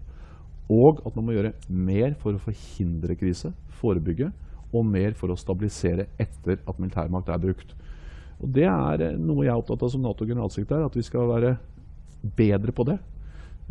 Og 0.73 1.03
at 1.05 1.17
man 1.17 1.27
må 1.27 1.35
gjøre 1.37 1.53
mer 1.69 2.15
for 2.21 2.37
å 2.37 2.43
forhindre 2.43 3.17
krise, 3.21 3.53
forebygge, 3.81 4.31
og 4.75 4.87
mer 4.89 5.15
for 5.19 5.31
å 5.31 5.39
stabilisere 5.39 6.09
etter 6.21 6.59
at 6.59 6.79
militærmakt 6.81 7.31
er 7.31 7.43
brukt. 7.43 7.75
Og 8.43 8.51
Det 8.51 8.67
er 8.67 9.05
eh, 9.05 9.19
noe 9.21 9.45
jeg 9.45 9.53
er 9.53 9.61
opptatt 9.61 9.85
av 9.85 9.93
som 9.93 10.03
Nato-generalsekretær, 10.05 10.87
at 10.89 10.97
vi 10.99 11.05
skal 11.07 11.29
være 11.31 11.55
bedre 12.37 12.75
på 12.75 12.87
det. 12.89 12.99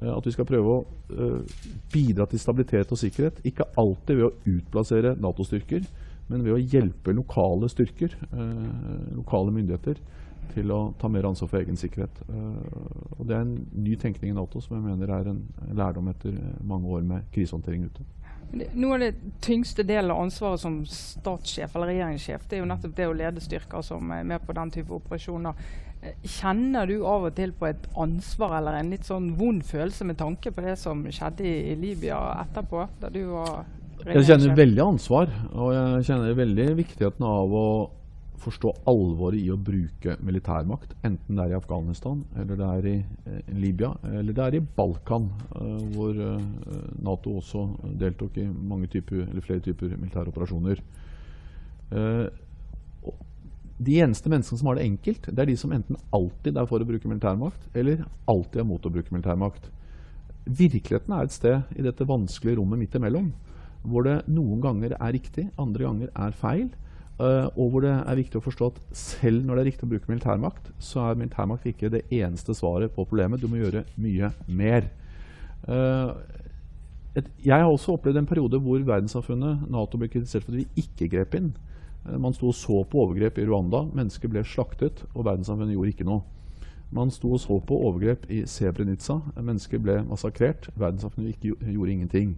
Eh, 0.01 0.13
at 0.13 0.25
vi 0.25 0.33
skal 0.35 0.47
prøve 0.47 0.77
å 0.77 0.85
uh, 1.17 1.59
bidra 1.93 2.27
til 2.29 2.41
stabilitet 2.41 2.93
og 2.93 3.01
sikkerhet. 3.01 3.41
Ikke 3.47 3.67
alltid 3.79 4.19
ved 4.21 4.29
å 4.29 4.55
utplassere 4.55 5.15
Nato-styrker, 5.19 5.83
men 6.29 6.45
ved 6.45 6.55
å 6.55 6.61
hjelpe 6.61 7.13
lokale 7.13 7.67
styrker, 7.67 8.13
lokale 9.11 9.51
myndigheter, 9.51 9.97
til 10.53 10.71
å 10.73 10.81
ta 10.99 11.09
mer 11.11 11.27
ansvar 11.29 11.49
for 11.51 11.61
egen 11.61 11.79
sikkerhet. 11.79 12.23
Uh, 12.29 13.15
og 13.17 13.27
Det 13.29 13.37
er 13.37 13.45
en 13.45 13.55
ny 13.73 13.95
tenkning 13.99 14.33
i 14.33 14.37
Nato 14.37 14.61
som 14.61 14.75
jeg 14.77 14.85
mener 14.85 15.13
er 15.13 15.31
en 15.31 15.41
lærdom 15.73 16.11
etter 16.11 16.35
mange 16.61 16.89
år 16.89 17.07
med 17.07 17.31
krisehåndtering 17.33 17.87
ute. 17.87 18.05
Noe 18.53 18.97
av 18.97 19.01
det 19.01 19.13
tyngste 19.41 19.81
delen 19.87 20.11
av 20.13 20.19
ansvaret 20.27 20.61
som 20.61 20.75
statssjef 20.85 21.73
eller 21.73 21.89
regjeringssjef, 21.89 22.43
det 22.49 22.59
er 22.59 22.61
jo 22.61 22.67
nettopp 22.69 22.93
det 22.99 23.07
å 23.09 23.15
lede 23.17 23.41
styrker 23.41 23.81
som 23.85 24.11
er 24.13 24.27
med 24.29 24.45
på 24.45 24.53
den 24.53 24.73
type 24.75 24.93
operasjoner. 24.93 25.57
Eh, 26.03 26.27
kjenner 26.35 26.85
du 26.89 26.99
av 27.07 27.25
og 27.29 27.33
til 27.37 27.55
på 27.57 27.71
et 27.71 27.87
ansvar 27.97 28.59
eller 28.59 28.77
en 28.77 28.91
litt 28.93 29.09
sånn 29.09 29.31
vond 29.39 29.63
følelse 29.65 30.05
med 30.05 30.19
tanke 30.21 30.53
på 30.53 30.65
det 30.65 30.75
som 30.81 31.01
skjedde 31.07 31.47
i, 31.49 31.55
i 31.71 31.79
Libya 31.81 32.19
etterpå? 32.43 32.85
da 33.01 33.09
du 33.09 33.23
var 33.31 33.65
Jeg 34.05 34.27
kjenner 34.27 34.55
veldig 34.57 34.85
ansvar, 34.85 35.33
og 35.55 35.73
jeg 35.73 36.07
kjenner 36.11 36.37
veldig 36.37 36.69
viktigheten 36.83 37.25
av 37.25 37.57
å 37.57 37.67
forstå 38.41 38.71
alvoret 38.89 39.39
i 39.39 39.49
å 39.53 39.57
bruke 39.59 40.15
militærmakt, 40.25 40.95
enten 41.05 41.37
det 41.37 41.45
er 41.45 41.53
i 41.53 41.57
Afghanistan, 41.57 42.23
eller 42.39 42.59
det 42.59 42.69
er 42.69 42.87
i 42.89 42.95
eh, 42.99 43.51
Libya, 43.55 43.93
eller 44.09 44.35
det 44.35 44.45
er 44.45 44.57
i 44.57 44.63
Balkan, 44.77 45.29
eh, 45.55 45.83
hvor 45.93 46.17
eh, 46.17 46.79
Nato 47.05 47.37
også 47.39 47.65
deltok 48.01 48.39
i 48.41 48.47
typer, 48.91 49.29
flere 49.45 49.63
typer 49.63 49.95
militære 49.95 50.33
operasjoner. 50.33 50.81
Eh, 51.93 52.25
de 53.83 53.95
eneste 53.99 54.29
menneskene 54.29 54.59
som 54.59 54.69
har 54.69 54.77
det 54.79 54.87
enkelt, 54.87 55.29
det 55.29 55.41
er 55.43 55.49
de 55.49 55.57
som 55.59 55.71
enten 55.75 55.97
alltid 56.13 56.57
er 56.57 56.67
for 56.69 56.83
å 56.83 56.87
bruke 56.87 57.09
militærmakt, 57.09 57.65
eller 57.75 58.05
alltid 58.29 58.61
er 58.61 58.69
mot 58.69 58.85
å 58.85 58.91
bruke 58.93 59.13
militærmakt. 59.13 59.69
Virkeligheten 60.45 61.15
er 61.15 61.25
et 61.25 61.35
sted 61.35 61.79
i 61.79 61.85
dette 61.85 62.07
vanskelige 62.07 62.59
rommet 62.59 62.81
midt 62.81 62.95
imellom, 62.99 63.31
hvor 63.83 64.05
det 64.07 64.21
noen 64.31 64.61
ganger 64.63 64.95
er 64.95 65.15
riktig, 65.15 65.49
andre 65.59 65.87
ganger 65.87 66.11
er 66.13 66.37
feil. 66.39 66.69
Uh, 67.19 67.45
og 67.53 67.69
hvor 67.69 67.83
det 67.85 67.91
er 67.93 68.17
viktig 68.17 68.39
å 68.39 68.43
forstå 68.43 68.67
at 68.71 68.79
selv 68.97 69.43
når 69.45 69.55
det 69.55 69.61
er 69.61 69.67
riktig 69.69 69.85
å 69.85 69.91
bruke 69.91 70.09
militærmakt, 70.09 70.71
så 70.81 71.03
er 71.05 71.19
militærmakt 71.19 71.67
ikke 71.69 71.91
det 71.93 72.05
eneste 72.09 72.55
svaret 72.57 72.93
på 72.95 73.05
problemet. 73.05 73.41
Du 73.41 73.49
må 73.51 73.61
gjøre 73.61 73.85
mye 74.01 74.31
mer. 74.47 74.89
Et, 77.13 77.27
jeg 77.45 77.53
har 77.53 77.69
også 77.69 77.93
opplevd 77.93 78.17
en 78.23 78.27
periode 78.27 78.57
hvor 78.59 78.81
verdenssamfunnet, 78.81 79.67
Nato, 79.71 79.99
ble 80.01 80.09
kritisert 80.09 80.47
for 80.47 80.55
at 80.55 80.63
vi 80.63 80.83
ikke 80.83 81.11
grep 81.13 81.37
inn. 81.37 81.51
Uh, 82.07 82.17
man 82.17 82.33
sto 82.33 82.49
og 82.49 82.57
så 82.57 82.81
på 82.89 83.05
overgrep 83.05 83.37
i 83.37 83.45
Rwanda. 83.47 83.85
Mennesker 83.93 84.31
ble 84.33 84.41
slaktet, 84.47 85.05
og 85.13 85.27
verdenssamfunnet 85.27 85.77
gjorde 85.77 85.93
ikke 85.93 86.09
noe. 86.09 86.25
Man 86.93 87.09
sto 87.13 87.31
og 87.33 87.41
så 87.41 87.59
på 87.65 87.77
overgrep 87.87 88.25
i 88.29 88.43
Sebrenica. 88.49 89.19
Mennesker 89.37 89.81
ble 89.81 90.01
massakrert. 90.05 90.67
Verdenssamfunnet 90.77 91.41
gjorde 91.41 91.91
ingenting. 91.91 92.35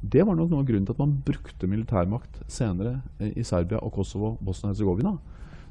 Det 0.00 0.22
var 0.22 0.36
nok 0.38 0.50
noe 0.52 0.62
av 0.62 0.68
grunnen 0.68 0.86
til 0.86 0.94
at 0.94 1.00
man 1.02 1.16
brukte 1.26 1.68
militærmakt 1.70 2.38
senere 2.50 3.00
eh, 3.18 3.32
i 3.34 3.44
Serbia 3.46 3.80
og 3.82 3.96
Kosovo, 3.96 4.36
Bosnia-Hercegovina. 4.44 5.16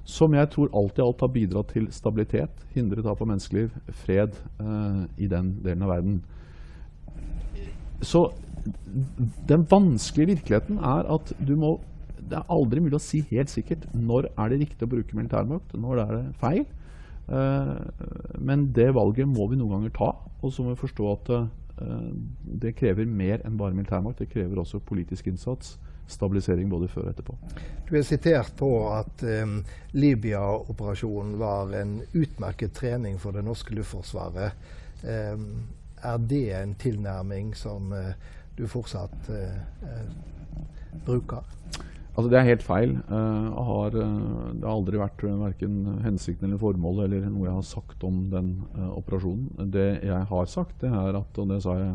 Som 0.08 0.36
jeg 0.36 0.50
tror 0.52 0.72
alt 0.76 1.00
i 1.00 1.04
alt 1.04 1.24
har 1.24 1.32
bidratt 1.32 1.72
til 1.76 1.88
stabilitet, 1.96 2.66
hindret 2.76 3.08
tap 3.08 3.22
av 3.24 3.30
menneskeliv, 3.32 3.72
fred 4.04 4.36
eh, 4.60 5.06
i 5.24 5.30
den 5.32 5.54
delen 5.63 5.86
av 5.88 5.94
verden. 5.96 6.18
Så 8.04 8.30
den 9.48 9.63
vanskelige 9.72 10.34
virkeligheten 10.36 10.82
er 10.84 11.08
at 11.13 11.32
du 11.40 11.56
må 11.56 11.78
Det 12.28 12.36
er 12.36 12.50
aldri 12.52 12.82
mulig 12.84 12.98
å 12.98 13.00
si 13.00 13.22
helt 13.30 13.48
sikkert 13.48 13.86
når 13.96 14.26
er 14.34 14.50
det 14.52 14.58
riktig 14.60 14.84
å 14.84 14.90
bruke 14.92 15.16
militærmakt, 15.16 15.72
når 15.80 16.02
er 16.02 16.10
det 16.12 16.24
feil. 16.42 16.66
Eh, 17.32 17.78
men 18.36 18.66
det 18.76 18.90
valget 18.98 19.30
må 19.32 19.48
vi 19.48 19.56
noen 19.56 19.78
ganger 19.78 19.94
ta, 19.96 20.10
og 20.42 20.52
så 20.52 20.66
må 20.66 20.74
vi 20.74 20.82
forstå 20.82 21.13
at 21.13 21.32
Eh, 21.32 21.46
det 22.42 22.74
krever 22.78 23.06
mer 23.06 23.44
enn 23.46 23.58
bare 23.58 23.76
militærmakt. 23.78 24.20
Det 24.20 24.32
krever 24.32 24.60
også 24.62 24.80
politisk 24.80 25.28
innsats, 25.28 25.76
stabilisering 26.08 26.70
både 26.70 26.88
før 26.88 27.08
og 27.08 27.12
etterpå. 27.13 27.36
Du 27.90 27.96
er 27.98 28.06
sitert 28.08 28.54
på 28.58 28.72
at 28.94 29.24
um, 29.44 29.60
Libya-operasjonen 29.94 31.36
var 31.40 31.74
en 31.78 32.00
utmerket 32.13 32.74
trening 32.78 33.20
for 33.22 33.36
det 33.36 33.46
norske 33.46 33.76
luftforsvaret. 33.76 34.56
Um, 35.04 35.68
er 36.04 36.18
det 36.18 36.46
en 36.56 36.76
tilnærming 36.80 37.54
som 37.58 37.92
uh, 37.94 38.13
du 38.58 38.66
fortsatt 38.72 39.30
uh, 39.30 40.02
bruker? 41.06 41.46
Altså 42.17 42.32
Det 42.32 42.38
er 42.39 42.47
helt 42.47 42.63
feil. 42.65 42.95
Uh, 43.12 43.53
har, 43.67 43.93
uh, 43.93 44.53
det 44.58 44.65
har 44.65 44.73
aldri 44.73 44.97
vært 44.97 45.23
uh, 45.27 45.36
verken 45.38 45.75
hensikten 46.01 46.47
eller 46.47 46.62
formålet 46.62 47.06
eller 47.06 47.27
noe 47.30 47.45
jeg 47.45 47.58
har 47.60 47.67
sagt 47.67 48.06
om 48.08 48.23
den 48.32 48.56
operasjonen. 48.89 49.69
Det 49.73 49.88
jeg 50.01 50.23
har 50.32 50.49
sagt, 50.49 50.80
det 50.82 50.89
er 50.89 51.19
at, 51.19 51.38
og 51.38 51.51
det 51.51 51.62
sa 51.62 51.77
jeg 51.77 51.93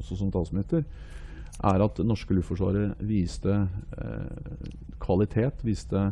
også 0.00 0.16
som 0.16 0.32
statsminister, 0.32 0.86
er 1.60 1.84
at 1.84 2.00
det 2.00 2.08
norske 2.08 2.32
luftforsvaret 2.32 3.02
viste 3.04 3.52
kvalitet, 5.02 5.60
viste 5.66 6.06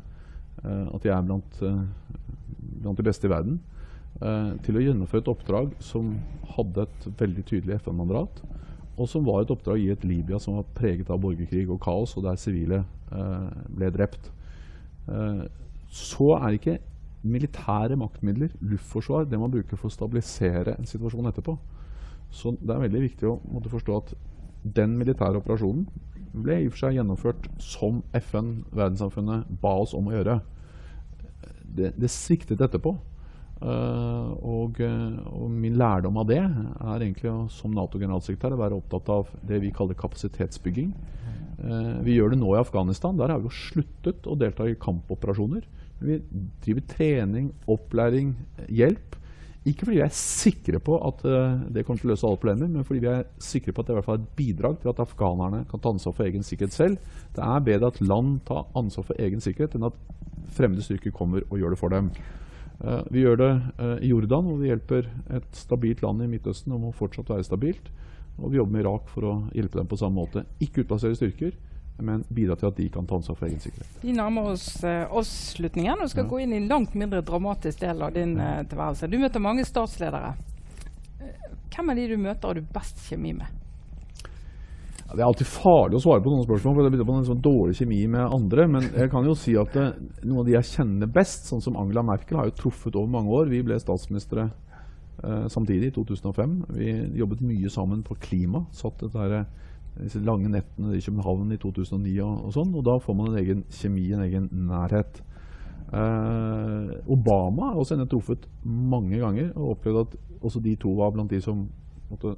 at 0.60 1.04
de 1.06 1.08
er 1.08 1.24
blant, 1.24 1.60
blant, 1.62 2.98
de 2.98 3.06
beste 3.06 3.24
i 3.24 3.32
verden, 3.32 3.56
til 4.66 4.76
å 4.76 4.82
gjennomføre 4.82 5.22
et 5.22 5.30
oppdrag 5.32 5.72
som 5.80 6.10
hadde 6.58 6.84
et 6.84 7.08
veldig 7.22 7.46
tydelig 7.48 7.78
FN-mandat 7.80 8.42
og 8.98 9.06
som 9.06 9.26
var 9.26 9.44
et 9.44 9.52
oppdrag 9.54 9.82
i 9.82 9.90
et 9.92 10.04
Libya 10.06 10.40
som 10.42 10.56
var 10.58 10.66
preget 10.74 11.10
av 11.10 11.20
borgerkrig 11.22 11.68
og 11.70 11.80
kaos, 11.82 12.16
og 12.18 12.24
der 12.26 12.38
sivile 12.40 12.82
eh, 12.82 12.97
ble 13.10 13.90
drept. 13.94 14.30
Eh, 15.08 15.44
så 15.88 16.30
er 16.36 16.56
ikke 16.56 16.78
militære 17.22 17.96
maktmidler, 17.98 18.52
luftforsvar, 18.60 19.24
det 19.24 19.40
man 19.40 19.50
bruker 19.50 19.76
for 19.76 19.88
å 19.88 19.94
stabilisere 19.94 20.76
en 20.78 20.86
situasjon 20.86 21.30
etterpå. 21.30 21.56
Så 22.30 22.52
det 22.60 22.74
er 22.74 22.84
veldig 22.84 23.02
viktig 23.06 23.28
å 23.28 23.38
måtte 23.48 23.72
forstå 23.72 23.96
at 23.96 24.12
den 24.76 24.96
militære 25.00 25.40
operasjonen 25.40 25.86
ble 26.38 26.58
i 26.60 26.66
og 26.68 26.74
for 26.74 26.84
seg 26.84 26.98
gjennomført 26.98 27.48
som 27.62 28.02
FN, 28.20 28.58
verdenssamfunnet, 28.70 29.48
ba 29.62 29.74
oss 29.82 29.94
om 29.96 30.10
å 30.10 30.14
gjøre. 30.14 30.38
Det, 31.64 31.94
det 31.96 32.10
sviktet 32.12 32.60
etterpå. 32.60 32.94
Uh, 33.58 34.38
og, 34.46 34.76
uh, 34.78 35.18
og, 35.34 35.48
min 35.50 35.74
lærdom 35.80 36.20
av 36.20 36.28
det 36.30 36.38
er 36.38 37.02
egentlig 37.02 37.32
som 37.50 37.72
Nato-generalsekretær 37.74 38.54
å 38.54 38.60
være 38.60 38.78
opptatt 38.78 39.10
av 39.10 39.32
det 39.48 39.58
vi 39.64 39.72
kaller 39.74 39.98
kapasitetsbygging. 39.98 40.92
Uh, 41.58 41.98
vi 42.06 42.14
gjør 42.14 42.36
det 42.36 42.38
nå 42.38 42.52
i 42.54 42.60
Afghanistan. 42.60 43.18
Der 43.18 43.34
har 43.34 43.42
vi 43.42 43.50
jo 43.50 43.58
sluttet 43.58 44.30
å 44.30 44.38
delta 44.38 44.68
i 44.68 44.78
kampoperasjoner. 44.78 45.66
Vi 45.98 46.20
driver 46.62 46.86
trening, 46.92 47.50
opplæring, 47.66 48.36
hjelp. 48.70 49.18
Ikke 49.66 49.88
fordi 49.88 49.98
vi 49.98 50.06
er 50.06 50.14
sikre 50.14 50.78
på 50.80 50.94
at 51.04 51.24
det 51.74 51.82
kommer 51.84 52.00
til 52.00 52.08
å 52.08 52.12
løse 52.14 52.24
alle 52.24 52.38
problemer, 52.40 52.70
men 52.72 52.86
fordi 52.86 53.02
vi 53.02 53.10
er 53.10 53.26
sikre 53.42 53.74
på 53.74 53.82
at 53.82 53.88
det 53.88 53.92
er 53.92 53.96
i 53.96 53.98
hvert 53.98 54.06
fall 54.06 54.20
et 54.22 54.30
bidrag 54.38 54.78
til 54.80 54.92
at 54.94 55.02
afghanerne 55.02 55.64
kan 55.68 55.82
ta 55.82 55.90
ansvar 55.92 56.14
for 56.16 56.24
egen 56.24 56.46
sikkerhet 56.46 56.76
selv. 56.76 57.10
Det 57.36 57.42
er 57.44 57.66
bedre 57.66 57.90
at 57.90 58.00
land 58.00 58.38
tar 58.48 58.70
ansvar 58.78 59.10
for 59.10 59.20
egen 59.20 59.42
sikkerhet, 59.44 59.74
enn 59.76 59.90
at 59.90 59.98
fremmede 60.56 60.86
styrker 60.86 61.12
kommer 61.12 61.44
og 61.50 61.58
gjør 61.58 61.74
det 61.74 61.80
for 61.82 61.92
dem. 61.92 62.08
Uh, 62.78 63.02
vi 63.10 63.24
gjør 63.24 63.40
det 63.40 63.52
uh, 63.80 63.96
i 63.98 64.12
Jordan, 64.12 64.46
hvor 64.46 64.60
vi 64.60 64.70
hjelper 64.70 65.08
et 65.34 65.48
stabilt 65.56 66.02
land 66.04 66.22
i 66.22 66.28
Midtøsten 66.30 66.74
om 66.76 66.88
å 66.88 66.94
fortsatt 66.94 67.32
være 67.32 67.46
stabilt. 67.46 67.90
Og 68.38 68.52
vi 68.52 68.60
jobber 68.60 68.76
med 68.76 68.84
Irak 68.84 69.08
for 69.10 69.26
å 69.26 69.32
hjelpe 69.56 69.80
dem 69.80 69.88
på 69.90 69.98
samme 69.98 70.20
måte. 70.20 70.44
Ikke 70.62 70.84
utplassere 70.84 71.18
styrker, 71.18 71.56
men 71.98 72.22
bidra 72.30 72.54
til 72.58 72.70
at 72.70 72.76
de 72.78 72.86
kan 72.94 73.06
ta 73.06 73.18
ansvar 73.18 73.38
for 73.40 73.48
egen 73.48 73.58
sikkerhet. 73.62 73.98
Vi 74.04 74.14
nærmer 74.14 74.52
oss 74.52 74.68
uh, 74.86 75.08
avslutningen 75.10 76.04
og 76.04 76.12
skal 76.12 76.24
ja. 76.24 76.30
gå 76.30 76.42
inn 76.44 76.54
i 76.54 76.60
en 76.60 76.68
langt 76.70 76.94
mindre 76.98 77.24
dramatisk 77.26 77.82
del 77.82 78.04
av 78.06 78.14
din 78.14 78.36
eh, 78.38 78.62
tilværelse. 78.70 79.10
Du 79.10 79.18
møter 79.18 79.42
mange 79.42 79.66
statsledere. 79.66 80.36
Hvem 81.74 81.90
er 81.90 81.98
de 81.98 82.06
du 82.12 82.20
møter, 82.22 82.46
har 82.46 82.58
du 82.58 82.70
best 82.74 83.02
kjemi 83.08 83.34
med? 83.40 83.58
Ja, 85.08 85.16
det 85.16 85.22
er 85.22 85.30
alltid 85.30 85.48
farlig 85.48 85.96
å 85.96 86.02
svare 86.04 86.20
på 86.20 86.28
sånne 86.28 86.44
spørsmål, 86.44 86.74
for 86.76 86.84
det 86.84 86.92
betyr 86.92 87.06
på 87.08 87.14
en 87.16 87.28
sånn 87.30 87.44
dårlig 87.44 87.76
kjemi 87.78 88.02
med 88.12 88.26
andre. 88.28 88.66
Men 88.68 88.88
jeg 88.92 89.08
kan 89.08 89.24
jo 89.24 89.36
si 89.40 89.54
at 89.56 89.72
det, 89.72 89.84
eh, 89.96 90.26
noen 90.26 90.42
av 90.42 90.48
de 90.48 90.52
jeg 90.52 90.68
kjenner 90.68 91.12
best, 91.14 91.48
sånn 91.48 91.62
som 91.64 91.78
Angela 91.80 92.02
Merkel, 92.04 92.36
har 92.36 92.50
jo 92.50 92.58
truffet 92.58 92.96
over 92.96 93.08
mange 93.08 93.32
år. 93.32 93.48
Vi 93.48 93.62
ble 93.64 93.78
statsministre 93.80 94.50
eh, 95.24 95.46
samtidig, 95.48 95.88
i 95.88 95.94
2005. 95.96 96.58
Vi 96.76 96.92
jobbet 97.22 97.40
mye 97.40 97.72
sammen 97.72 98.02
på 98.04 98.18
klima. 98.20 98.66
Satt 98.70 99.00
dette, 99.00 99.30
eh, 99.32 99.48
disse 100.02 100.20
lange 100.20 100.52
nettene 100.52 100.92
i 100.92 101.00
København 101.00 101.56
i 101.56 101.56
2009 101.56 102.20
og, 102.26 102.44
og, 102.44 102.52
sånn. 102.52 102.76
Og 102.76 102.84
da 102.84 102.98
får 103.00 103.16
man 103.16 103.32
en 103.32 103.40
egen 103.40 103.64
kjemi, 103.72 104.12
en 104.12 104.26
egen 104.28 104.50
nærhet. 104.68 105.22
Eh, 105.88 106.92
Obama 107.08 107.72
har 107.72 107.80
også 107.80 107.96
henne 107.96 108.10
truffet 108.12 108.44
mange 108.62 109.16
ganger 109.16 109.54
og 109.56 109.78
opplevd 109.78 110.02
at 110.04 110.18
også 110.44 110.60
de 110.60 110.76
to 110.76 110.92
var 111.00 111.14
blant 111.16 111.32
de 111.32 111.40
som 111.40 111.64
måtte 112.10 112.36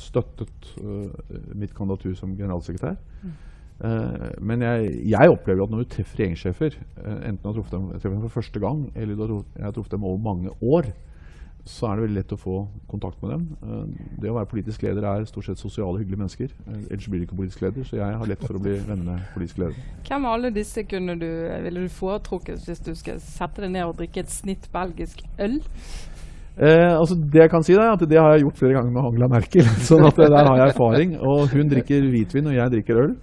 støttet 0.00 0.70
uh, 0.82 1.10
mitt 1.54 1.74
kandidatur 1.76 2.14
som 2.18 2.36
generalsekretær. 2.36 2.96
Mm. 3.22 3.32
Uh, 3.84 4.28
men 4.40 4.62
jeg, 4.62 4.92
jeg, 5.10 5.30
opplever 5.30 5.64
at 5.64 5.72
når 5.72 5.82
du 5.82 5.90
treffer 5.96 6.22
regjeringssjefer, 6.22 6.76
uh, 7.00 7.16
enten 7.28 7.40
du 7.42 7.48
har 7.48 7.56
truffet 7.56 7.74
dem, 7.74 7.88
dem, 8.02 8.20
for 8.26 8.36
første 8.40 8.62
gang 8.62 8.86
eller 8.94 9.18
du 9.18 9.42
har, 9.58 9.74
truffet 9.74 9.96
dem 9.96 10.06
over 10.06 10.22
mange 10.22 10.54
år, 10.62 10.92
så 11.64 11.88
er 11.88 11.96
det 11.96 12.04
veldig 12.04 12.18
lett 12.18 12.32
å 12.34 12.36
få 12.36 12.54
kontakt 12.90 13.22
med 13.24 13.30
dem. 13.32 13.92
det 14.20 14.28
å 14.28 14.34
være 14.36 14.50
politisk 14.50 14.82
leder 14.84 15.06
er 15.08 15.22
stort 15.24 15.46
sett 15.46 15.56
sosiale, 15.56 15.96
hyggelige 16.02 16.20
mennesker. 16.20 16.50
ellers 16.90 17.06
blir 17.08 17.22
du 17.22 17.24
ikke 17.24 17.38
politisk 17.38 17.62
leder, 17.64 17.86
så 17.88 17.96
jeg 17.96 18.18
har 18.20 18.28
lett 18.28 18.44
for 18.44 18.58
å 18.58 18.60
bli 18.60 18.74
venner 18.84 19.06
med 19.14 19.30
politisk 19.32 19.62
leder. 19.62 19.86
Hvem 20.04 20.26
av 20.28 20.36
alle 20.36 20.50
disse 20.52 20.84
du, 20.84 21.24
ville 21.64 21.86
du 21.86 21.88
foretrukket 21.88 22.68
hvis 22.68 22.84
du 22.84 22.92
skal 22.92 23.22
sette 23.24 23.64
deg 23.64 23.72
ned 23.78 23.88
og 23.88 23.96
drikke 23.96 24.26
et 24.26 24.34
snitt 24.34 24.68
belgisk 24.76 25.24
øl? 25.40 25.56
Eh, 26.54 26.92
altså 26.94 27.16
det 27.18 27.40
jeg 27.42 27.50
kan 27.50 27.64
si 27.66 27.74
er 27.74 27.88
at 27.90 28.02
det 28.06 28.18
har 28.20 28.36
jeg 28.36 28.44
gjort 28.44 28.60
flere 28.60 28.76
ganger 28.76 28.92
med 28.94 29.08
Angela 29.08 29.28
Merkel. 29.32 29.70
sånn 29.88 30.06
at 30.06 30.20
der 30.20 30.36
har 30.38 30.60
jeg 30.60 30.74
erfaring. 30.74 31.16
Og 31.18 31.48
hun 31.54 31.72
drikker 31.72 32.06
hvitvin, 32.12 32.50
og 32.50 32.58
jeg 32.58 32.74
drikker 32.76 33.00
øl. 33.02 33.16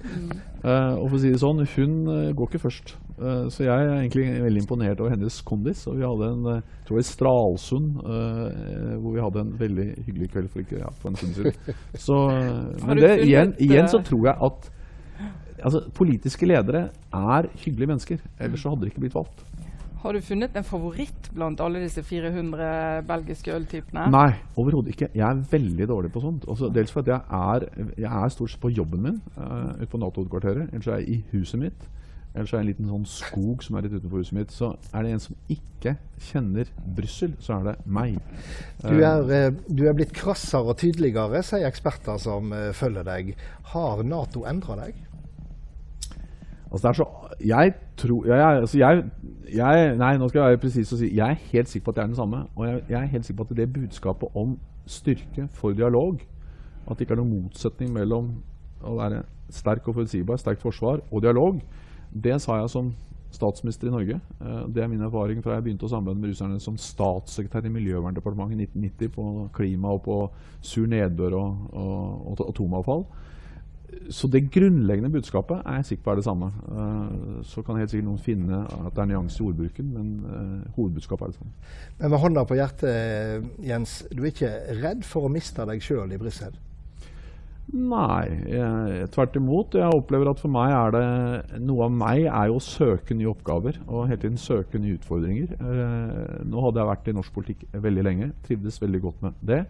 Eh, 0.61 0.93
og 0.99 1.07
for 1.07 1.17
å 1.17 1.21
si 1.21 1.31
det 1.31 1.39
sånn, 1.41 1.63
hun 1.75 1.95
eh, 2.11 2.33
går 2.37 2.51
ikke 2.51 2.61
først. 2.67 2.93
Eh, 3.17 3.45
så 3.53 3.63
jeg 3.65 3.71
er 3.71 3.95
egentlig 3.95 4.27
veldig 4.43 4.61
imponert 4.61 4.99
over 5.01 5.15
hennes 5.15 5.39
kondis. 5.47 5.85
Og 5.89 5.97
vi 5.97 6.05
hadde 6.05 6.29
en 6.35 6.51
eh, 6.51 6.59
jeg 6.81 6.89
tror 6.89 6.99
i 6.99 7.07
Stralsund 7.07 8.03
eh, 8.03 8.91
hvor 8.99 9.15
vi 9.15 9.23
hadde 9.23 9.45
en 9.45 9.55
veldig 9.61 9.87
hyggelig 10.09 10.29
kveld 10.33 10.51
for, 10.51 10.65
ikke, 10.65 10.81
ja, 10.83 10.91
for 10.99 11.13
en 11.13 11.17
stund 11.21 11.39
siden. 11.39 11.79
Så, 11.95 12.19
eh, 12.35 12.85
men 12.87 13.01
det, 13.01 13.11
igjen, 13.25 13.55
igjen 13.63 13.89
så 13.89 14.01
eh, 14.01 14.07
tror 14.11 14.27
jeg 14.27 14.35
at 14.49 14.71
altså, 15.63 15.85
politiske 15.97 16.49
ledere 16.49 16.89
er 17.13 17.49
hyggelige 17.63 17.93
mennesker. 17.93 18.21
Ellers 18.41 18.65
så 18.65 18.73
hadde 18.73 18.85
de 18.85 18.91
ikke 18.91 19.05
blitt 19.05 19.17
valgt. 19.17 19.45
Har 20.01 20.17
du 20.17 20.21
funnet 20.25 20.55
en 20.57 20.65
favoritt 20.65 21.29
blant 21.35 21.59
alle 21.61 21.83
disse 21.83 22.01
400 22.01 23.03
belgiske 23.05 23.53
øltypene? 23.53 24.07
Nei, 24.09 24.31
overhodet 24.57 24.95
ikke. 24.95 25.11
Jeg 25.13 25.27
er 25.27 25.43
veldig 25.51 25.87
dårlig 25.91 26.09
på 26.13 26.23
sånt. 26.23 26.47
Altså, 26.49 26.71
dels 26.73 26.93
fordi 26.93 27.13
jeg 27.13 27.21
er, 27.37 27.67
jeg 28.01 28.09
er 28.09 28.33
stort 28.33 28.53
sett 28.53 28.63
på 28.63 28.73
jobben 28.73 29.03
min 29.05 29.19
uh, 29.37 29.77
ute 29.77 29.91
på 29.91 30.01
Nato-hovedkvarteret. 30.01 30.71
Ellers 30.73 30.89
er 30.89 31.03
jeg 31.03 31.09
i 31.09 31.19
huset 31.35 31.61
mitt. 31.61 31.85
Ellers 32.33 32.49
er 32.49 32.61
jeg 32.61 32.65
en 32.65 32.71
liten 32.71 32.89
sånn 32.89 33.05
skog 33.11 33.61
som 33.61 33.77
er 33.77 33.85
litt 33.85 33.93
utenfor 33.99 34.23
huset 34.23 34.37
mitt. 34.39 34.55
Så 34.55 34.71
er 34.89 35.05
det 35.05 35.13
en 35.13 35.23
som 35.27 35.37
ikke 35.53 35.95
kjenner 36.31 36.73
Brussel, 36.97 37.37
så 37.43 37.59
er 37.59 37.69
det 37.69 37.77
meg. 37.85 38.17
Du 38.81 38.95
er, 38.95 39.31
eh, 39.37 39.49
du 39.69 39.85
er 39.85 39.97
blitt 39.97 40.17
krassere 40.17 40.73
og 40.73 40.81
tydeligere, 40.81 41.43
sier 41.45 41.69
eksperter 41.69 42.17
som 42.23 42.49
eh, 42.57 42.71
følger 42.73 43.05
deg. 43.05 43.35
Har 43.75 44.01
Nato 44.07 44.47
endra 44.49 44.81
deg? 44.81 44.97
Altså 46.71 46.87
det 46.87 46.89
er 46.89 46.99
så, 47.03 47.09
jeg 47.47 47.73
tror 47.97 48.25
jeg, 48.25 48.59
altså 48.59 48.77
jeg, 48.77 49.03
jeg, 49.53 49.97
Nei, 49.97 50.17
nå 50.17 50.27
skal 50.29 50.39
jeg 50.39 50.49
være 50.49 50.61
presis 50.63 50.93
og 50.93 50.99
si 50.99 51.11
jeg 51.15 51.29
er 51.29 51.39
helt 51.51 51.69
sikker 51.69 51.85
på 51.85 51.91
at 51.91 51.95
det 51.95 52.03
er 52.03 52.07
den 52.07 52.15
samme. 52.15 52.43
Og 52.55 52.67
jeg, 52.67 52.81
jeg 52.89 53.01
er 53.01 53.13
helt 53.13 53.25
sikker 53.25 53.43
på 53.43 53.47
at 53.49 53.57
det 53.57 53.73
budskapet 53.73 54.35
om 54.35 54.57
styrke 54.85 55.47
for 55.53 55.71
dialog, 55.71 56.19
at 56.87 56.97
det 56.97 57.05
ikke 57.05 57.13
er 57.13 57.21
noen 57.21 57.43
motsetning 57.43 57.93
mellom 57.93 58.33
å 58.83 58.97
være 58.97 59.23
sterk 59.51 59.87
og 59.87 59.99
forutsigbar, 59.99 60.39
sterkt 60.41 60.63
forsvar 60.63 61.01
og 61.11 61.21
dialog, 61.21 61.59
det 62.11 62.41
sa 62.41 62.57
jeg 62.61 62.69
som 62.73 62.93
statsminister 63.31 63.87
i 63.87 63.91
Norge. 63.91 64.19
Eh, 64.41 64.67
Det 64.73 64.83
er 64.83 64.87
min 64.87 65.01
erfaring 65.01 65.43
fra 65.43 65.53
jeg 65.55 65.63
begynte 65.63 65.85
å 65.85 65.89
samarbeide 65.89 66.19
med 66.19 66.29
russerne 66.33 66.59
som 66.59 66.77
statssekretær 66.77 67.65
i 67.65 67.71
Miljøverndepartementet 67.71 68.59
i 68.59 68.65
1990 68.65 69.13
på 69.15 69.49
klima 69.53 69.93
og 69.95 70.01
på 70.03 70.17
sur 70.61 70.87
nedbør 70.87 71.37
og, 71.39 71.57
og, 71.71 72.27
og 72.31 72.49
atomavfall. 72.49 73.05
Så 74.11 74.27
det 74.31 74.45
grunnleggende 74.51 75.11
budskapet 75.11 75.61
er 75.65 75.79
jeg 75.79 75.85
sikker 75.91 76.03
på 76.03 76.11
er 76.11 76.19
det 76.19 76.25
samme. 76.25 76.49
Uh, 76.67 77.43
så 77.47 77.63
kan 77.65 77.79
helt 77.79 77.91
sikkert 77.91 78.07
noen 78.07 78.23
finne 78.23 78.63
at 78.63 78.95
det 78.95 79.03
er 79.03 79.11
nyanser 79.11 79.43
i 79.43 79.47
ordbruken, 79.49 79.93
men 79.93 80.09
uh, 80.25 80.73
hovedbudskapet 80.77 81.27
er 81.27 81.31
det 81.33 81.39
samme. 81.39 81.53
Men 81.99 82.13
med 82.13 82.23
hånda 82.23 82.43
på 82.47 82.59
hjertet, 82.59 83.47
Jens, 83.67 84.01
du 84.11 84.23
er 84.23 84.33
ikke 84.33 84.51
redd 84.81 85.07
for 85.07 85.27
å 85.27 85.31
miste 85.31 85.65
deg 85.67 85.83
sjøl 85.83 86.11
i 86.11 86.19
Brussel? 86.21 86.55
Nei, 87.71 88.25
jeg, 88.51 89.05
tvert 89.13 89.37
imot. 89.39 89.77
Jeg 89.79 89.95
opplever 89.95 90.31
at 90.31 90.41
for 90.41 90.51
meg 90.51 90.73
er 90.75 90.95
det 90.95 91.61
Noe 91.63 91.85
av 91.85 91.93
meg 91.95 92.25
er 92.25 92.49
jo 92.49 92.57
å 92.57 92.63
søke 92.63 93.15
nye 93.15 93.29
oppgaver 93.31 93.77
og 93.85 94.09
hele 94.09 94.19
tiden 94.19 94.41
søke 94.41 94.81
nye 94.81 94.97
utfordringer. 94.97 95.53
Uh, 95.61 96.41
nå 96.47 96.65
hadde 96.65 96.81
jeg 96.81 96.91
vært 96.91 97.07
i 97.07 97.15
norsk 97.15 97.37
politikk 97.37 97.63
veldig 97.85 98.05
lenge, 98.07 98.33
trivdes 98.47 98.81
veldig 98.81 99.01
godt 99.05 99.23
med 99.27 99.47
det. 99.53 99.61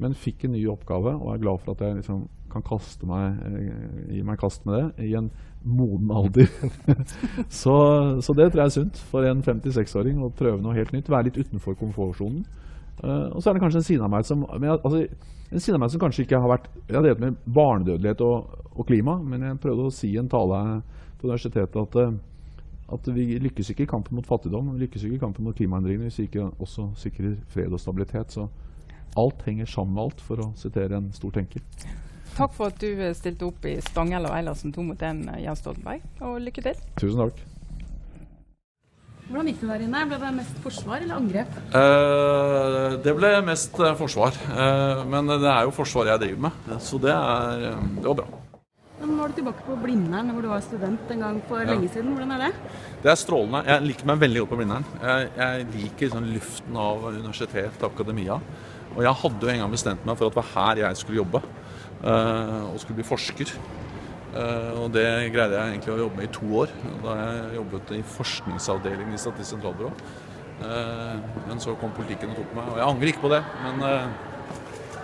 Men 0.00 0.16
fikk 0.16 0.46
en 0.46 0.54
ny 0.56 0.64
oppgave 0.72 1.14
og 1.16 1.32
er 1.34 1.42
glad 1.42 1.62
for 1.62 1.74
at 1.74 1.84
jeg 1.84 2.00
liksom 2.00 2.26
kan 2.50 2.64
kaste 2.66 3.06
meg, 3.06 3.36
eh, 3.46 4.14
gi 4.16 4.22
meg 4.26 4.40
kast 4.40 4.64
med 4.66 4.80
det 4.80 5.06
i 5.06 5.14
en 5.18 5.30
moden 5.62 6.10
alder. 6.10 6.48
så, 7.62 7.74
så 8.24 8.34
det 8.34 8.48
tror 8.50 8.64
jeg 8.64 8.70
er 8.70 8.76
sunt 8.78 9.02
for 9.10 9.26
en 9.28 9.44
56-åring 9.44 10.22
å 10.24 10.32
prøve 10.34 10.62
noe 10.64 10.74
helt 10.74 10.92
nytt. 10.96 11.10
Være 11.12 11.28
litt 11.28 11.38
utenfor 11.38 11.76
komfortsonen. 11.78 12.42
Uh, 13.00 13.30
og 13.32 13.40
så 13.40 13.48
er 13.48 13.56
det 13.56 13.62
kanskje 13.62 13.80
en 13.80 13.86
side 13.86 14.04
av 14.04 14.10
meg 14.12 14.26
som 14.28 14.42
men 14.60 14.74
altså, 14.74 15.06
en 15.50 15.62
side 15.62 15.78
av 15.78 15.80
meg 15.80 15.92
som 15.92 16.00
kanskje 16.02 16.26
ikke 16.26 16.36
har 16.36 16.50
vært 16.50 16.66
Jeg 16.76 16.98
har 16.98 17.04
drevet 17.06 17.22
med 17.22 17.38
barnedødelighet 17.48 18.20
og, 18.26 18.58
og 18.74 18.86
klima, 18.86 19.14
men 19.24 19.46
jeg 19.46 19.60
prøvde 19.62 19.86
å 19.88 19.94
si 19.94 20.10
i 20.12 20.18
en 20.20 20.28
tale 20.28 20.58
på 21.18 21.28
universitetet 21.28 21.78
at, 21.80 21.96
eh, 21.96 22.12
at 22.94 23.08
vi 23.16 23.38
lykkes 23.40 23.72
ikke 23.72 23.86
i 23.86 23.90
kampen 23.90 24.18
mot 24.18 24.28
fattigdom, 24.28 24.74
vi 24.74 24.84
lykkes 24.84 25.06
ikke 25.06 25.16
i 25.16 25.22
kampen 25.22 25.48
mot 25.48 25.56
klimaendringene 25.56 26.10
hvis 26.10 26.20
vi 26.20 26.28
ikke 26.28 26.50
også 26.60 26.90
sikrer 27.00 27.38
fred 27.52 27.72
og 27.72 27.80
stabilitet. 27.82 28.36
Så 28.36 28.46
alt 29.18 29.42
henger 29.46 29.66
sammen 29.70 29.96
med 29.96 30.04
alt, 30.08 30.20
for 30.24 30.44
å 30.44 30.50
sitere 30.60 31.00
en 31.00 31.10
stor 31.16 31.34
tenker. 31.34 31.64
Takk 32.36 32.52
for 32.56 32.70
at 32.70 32.78
du 32.80 32.90
eh, 32.92 33.14
stilte 33.18 33.48
opp 33.48 33.64
i 33.68 33.78
Stangel 33.84 34.28
og 34.28 34.34
Eilertsen 34.36 34.74
2 34.74 34.84
mot 34.86 35.00
1, 35.02 35.24
Jens 35.42 35.64
Stoltenberg. 35.64 36.04
Og 36.26 36.38
lykke 36.44 36.62
til. 36.68 36.84
Tusen 37.00 37.24
takk. 37.24 37.40
Hvordan 39.30 39.46
gikk 39.46 39.60
det 39.62 39.68
der 39.70 39.82
inne? 39.86 40.04
Ble 40.10 40.16
det 40.18 40.30
mest 40.40 40.56
forsvar 40.64 41.04
eller 41.04 41.18
angrep? 41.20 41.58
Eh, 41.78 42.96
det 43.04 43.12
ble 43.14 43.28
mest 43.46 43.76
eh, 43.78 43.96
forsvar. 43.98 44.38
Eh, 44.50 45.02
men 45.10 45.30
det 45.30 45.50
er 45.52 45.68
jo 45.68 45.74
forsvar 45.74 46.10
jeg 46.10 46.22
driver 46.24 46.46
med, 46.48 46.72
så 46.82 46.98
det, 47.02 47.14
er, 47.14 47.66
eh, 47.68 47.84
det 48.00 48.08
var 48.08 48.18
bra. 48.24 48.40
Men 49.00 49.14
Nå 49.16 49.24
er 49.24 49.30
du 49.30 49.38
tilbake 49.38 49.62
på 49.64 49.76
Blindern, 49.80 50.32
hvor 50.34 50.44
du 50.44 50.50
var 50.50 50.64
student 50.64 51.12
en 51.14 51.22
gang 51.24 51.38
for 51.48 51.62
lenge 51.64 51.88
siden. 51.88 52.10
Hvordan 52.16 52.34
er 52.34 52.42
det? 52.48 52.74
Det 53.04 53.12
er 53.12 53.16
strålende. 53.22 53.62
Jeg 53.70 53.86
liker 53.86 54.10
meg 54.10 54.18
veldig 54.26 54.42
godt 54.42 54.50
på 54.50 54.58
Blindern. 54.58 54.88
Jeg, 55.00 55.30
jeg 55.38 55.68
liker 55.76 56.12
sånn 56.12 56.28
luften 56.34 56.82
av 56.82 57.06
universitet, 57.08 57.78
og 57.80 57.88
akademia. 57.94 58.40
Og 58.96 59.04
jeg 59.04 59.18
hadde 59.22 59.46
jo 59.46 59.52
en 59.52 59.62
gang 59.62 59.72
bestemt 59.72 60.06
meg 60.06 60.18
for 60.18 60.26
at 60.26 60.34
det 60.34 60.40
var 60.40 60.50
her 60.54 60.82
jeg 60.82 60.98
skulle 60.98 61.20
jobbe, 61.20 61.42
eh, 62.02 62.64
og 62.72 62.80
skulle 62.82 62.98
bli 62.98 63.06
forsker. 63.06 63.52
Eh, 64.30 64.70
og 64.78 64.90
det 64.94 65.06
greide 65.34 65.56
jeg 65.58 65.74
egentlig 65.74 65.94
å 65.94 66.00
jobbe 66.04 66.18
med 66.18 66.26
i 66.26 66.34
to 66.34 66.50
år. 66.62 66.74
Da 67.04 67.16
jeg 67.20 67.56
jobbet 67.60 67.94
i 67.96 68.02
forskningsavdelingen 68.16 69.14
i 69.14 69.22
Statistisk 69.22 69.56
sentralbyrå. 69.56 69.90
Eh, 70.60 71.16
men 71.48 71.62
så 71.62 71.76
kom 71.80 71.94
politikken 71.96 72.34
og 72.34 72.42
tok 72.42 72.54
meg. 72.58 72.70
Og 72.74 72.80
jeg 72.80 72.88
angrer 72.88 73.12
ikke 73.12 73.26
på 73.26 73.32
det, 73.32 73.42
men, 73.64 73.84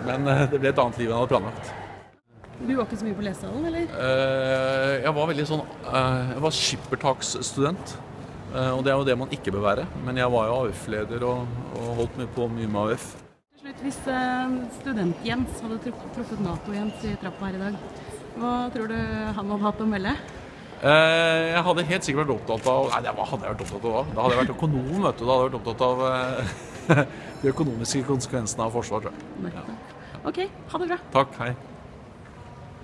men 0.07 0.31
det 0.51 0.61
ble 0.61 0.73
et 0.73 0.81
annet 0.83 0.99
liv 1.01 1.07
enn 1.07 1.15
jeg 1.15 1.21
hadde 1.23 1.35
planlagt. 1.35 1.75
Du 2.57 2.71
var 2.73 2.87
ikke 2.87 2.97
så 2.97 3.05
mye 3.05 3.15
på 3.19 3.23
lesesalen, 3.23 3.65
eller? 3.69 3.91
Jeg 4.97 5.11
var 5.13 5.27
veldig 5.29 5.43
sånn 5.45 5.59
Jeg 5.85 6.41
var 6.41 6.55
skippertaksstudent. 6.57 7.93
Og 8.57 8.79
det 8.81 8.89
er 8.89 8.97
jo 8.97 9.05
det 9.05 9.17
man 9.19 9.35
ikke 9.35 9.53
bør 9.53 9.67
være. 9.67 9.85
Men 10.07 10.17
jeg 10.17 10.33
var 10.33 10.49
jo 10.49 10.57
AUF-leder 10.63 11.25
og, 11.27 11.61
og 11.77 11.87
holdt 12.01 12.17
mye 12.17 12.31
på 12.33 12.49
mye 12.49 12.71
med 12.73 12.95
AUF. 12.95 13.11
Hvis 13.83 13.99
eh, 14.09 14.55
student-Jens 14.79 15.59
hadde 15.63 15.77
truff- 15.83 16.07
truffet 16.15 16.39
Nato-Jens 16.41 17.03
i 17.05 17.13
trappa 17.21 17.49
her 17.51 17.57
i 17.59 17.61
dag, 17.61 17.77
hva 18.37 18.53
tror 18.73 18.89
du 18.91 18.95
han 18.97 19.37
hadde 19.53 19.63
hatt 19.63 19.83
å 19.83 19.87
melde? 19.89 20.13
Eh, 20.77 21.43
jeg 21.53 21.61
hadde 21.65 21.85
helt 21.89 22.05
sikkert 22.05 22.23
vært 22.27 22.33
opptatt 22.37 22.67
av 22.69 22.89
Nei, 22.93 23.01
det- 23.05 23.13
hva 23.17 23.25
hadde 23.31 23.45
jeg 23.47 23.53
vært 23.55 23.63
opptatt 23.65 23.85
av 23.85 23.93
da? 23.93 24.01
Da 24.17 24.21
hadde 24.25 24.35
jeg 24.35 24.41
vært 24.43 24.55
økonom, 24.55 24.89
vet 25.05 25.17
du. 25.21 25.23
Da 25.25 25.31
hadde 25.31 25.43
jeg 25.43 25.49
vært 25.51 25.59
opptatt 25.61 25.85
av 25.87 26.03
eh, 26.07 27.05
de 27.43 27.51
økonomiske 27.53 28.03
konsekvensene 28.09 28.65
av 28.67 28.75
forsvar, 28.77 29.05
tror 29.05 29.13
jeg. 29.13 29.53
Ja. 29.53 29.77
OK, 30.27 30.41
ha 30.73 30.81
det 30.83 30.89
bra. 30.91 30.97
Takk, 31.13 31.37
hei. 31.43 31.51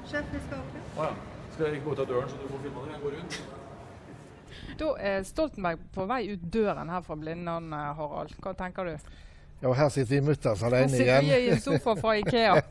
Sjef, 0.09 0.25
vi 0.33 0.41
skal 0.45 0.61
åpne. 0.61 0.85
Å 0.97 1.09
ja. 1.09 1.13
Skal 1.53 1.67
jeg 1.67 1.75
ikke 1.79 1.85
gå 1.89 1.93
ut 1.97 2.01
av 2.05 2.07
døren, 2.09 2.29
så 2.33 2.37
du 2.41 2.47
får 2.49 2.63
filma 2.65 2.85
det? 2.85 2.93
Jeg 2.93 3.03
går 3.03 3.17
rundt. 3.17 3.41
Da 4.79 4.87
er 5.05 5.25
Stoltenberg 5.27 5.81
på 5.93 6.05
vei 6.09 6.21
ut 6.33 6.45
døren 6.53 6.89
her 6.89 7.01
fra 7.05 7.17
Blindern, 7.19 7.69
Harald. 7.73 8.33
Hva 8.41 8.53
tenker 8.57 8.89
du? 8.89 8.95
Ja, 9.63 9.69
og 9.71 9.77
her 9.79 9.89
sitter 9.89 10.17
vi 10.17 10.19
mutters 10.27 10.63
alene 10.67 10.91
igjen. 10.91 11.07
Her 11.07 11.21
sitter 11.21 11.39
vi 11.39 11.45
i 11.47 11.51
en 11.55 11.61
sofa 11.63 11.95
fra 11.95 12.17
Ikea. 12.19 12.55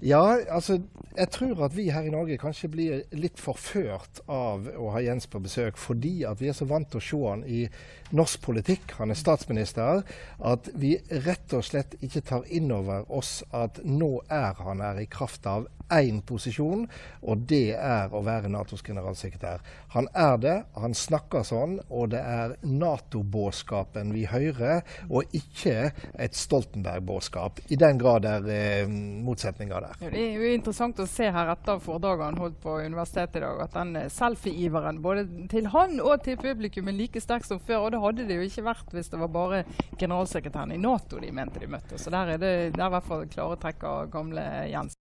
Ja, 0.00 0.36
altså, 0.48 0.78
jeg 1.16 1.28
tror 1.34 1.64
at 1.66 1.74
vi 1.76 1.90
her 1.92 2.06
i 2.08 2.12
Norge 2.12 2.38
kanskje 2.40 2.70
blir 2.72 3.02
litt 3.12 3.36
forført 3.42 4.22
av 4.32 4.64
å 4.80 4.92
ha 4.94 5.02
Jens 5.04 5.26
på 5.28 5.42
besøk, 5.44 5.76
fordi 5.76 6.22
at 6.24 6.40
vi 6.40 6.48
er 6.48 6.56
så 6.56 6.64
vant 6.70 6.88
til 6.88 7.02
å 7.02 7.04
se 7.04 7.20
han 7.26 7.42
i 7.44 7.58
norsk 8.16 8.42
politikk, 8.42 8.94
han 8.98 9.12
er 9.12 9.18
statsminister, 9.18 10.02
at 10.38 10.70
vi 10.74 10.96
rett 11.26 11.54
og 11.56 11.64
slett 11.66 11.96
ikke 12.00 12.24
tar 12.26 12.48
inn 12.50 12.70
over 12.74 13.06
oss 13.12 13.40
at 13.56 13.82
nå 13.84 14.16
er 14.28 14.58
han 14.64 14.82
her 14.84 15.00
i 15.02 15.08
kraft 15.10 15.46
av 15.50 15.68
én 15.90 16.20
posisjon, 16.22 16.84
og 17.26 17.44
det 17.50 17.74
er 17.74 18.12
å 18.14 18.22
være 18.24 18.50
Natos 18.52 18.82
generalsekretær. 18.86 19.62
Han 19.94 20.06
er 20.14 20.36
det, 20.42 20.56
han 20.78 20.94
snakker 20.94 21.42
sånn, 21.46 21.78
og 21.88 22.12
det 22.14 22.20
er 22.22 22.54
Nato-båskapen 22.62 24.12
vi 24.14 24.22
hører, 24.30 24.84
og 25.08 25.34
ikke 25.36 25.90
et 26.14 26.38
Stoltenberg-båskap. 26.38 27.62
I 27.74 27.78
den 27.80 27.98
grad 28.00 28.28
er 28.28 28.46
eh, 28.54 28.90
motsetninger 28.90 29.86
der. 29.86 29.98
Ja, 30.04 30.12
Det 30.14 30.22
er 30.22 30.38
jo 30.38 30.54
interessant 30.54 31.02
å 31.02 31.08
se 31.10 31.30
her 31.34 31.52
etter 31.56 31.82
foredraget 31.82 32.28
han 32.30 32.40
holdt 32.44 32.60
på 32.62 32.78
universitetet 32.86 33.40
i 33.40 33.44
dag, 33.46 33.64
at 33.66 33.76
den 33.76 34.10
selfie-iveren 34.14 35.02
både 35.02 35.26
til 35.50 35.70
han 35.74 35.98
og 36.00 36.22
til 36.24 36.38
publikum 36.40 36.90
er 36.90 36.98
like 36.98 37.22
sterk 37.22 37.46
som 37.48 37.60
før. 37.60 37.86
Og 37.88 37.94
det 37.94 37.99
hadde 38.04 38.26
det 38.28 38.38
jo 38.38 38.46
ikke 38.48 38.66
vært 38.70 38.96
hvis 38.96 39.12
det 39.12 39.20
var 39.20 39.34
bare 39.34 39.62
generalsekretæren 39.98 40.74
i 40.76 40.80
Nato 40.80 41.20
de 41.22 41.32
mente 41.34 41.62
de 41.62 41.70
møtte. 41.70 42.00
Så 42.00 42.12
der 42.12 42.34
er 42.34 42.40
det, 42.40 42.54
det 42.76 42.82
er 42.82 42.88
i 42.88 42.96
hvert 42.96 43.08
fall 43.12 43.28
klare 43.30 43.60
trekk 43.60 43.86
av 43.88 44.10
gamle 44.12 44.46
Jens. 44.70 44.96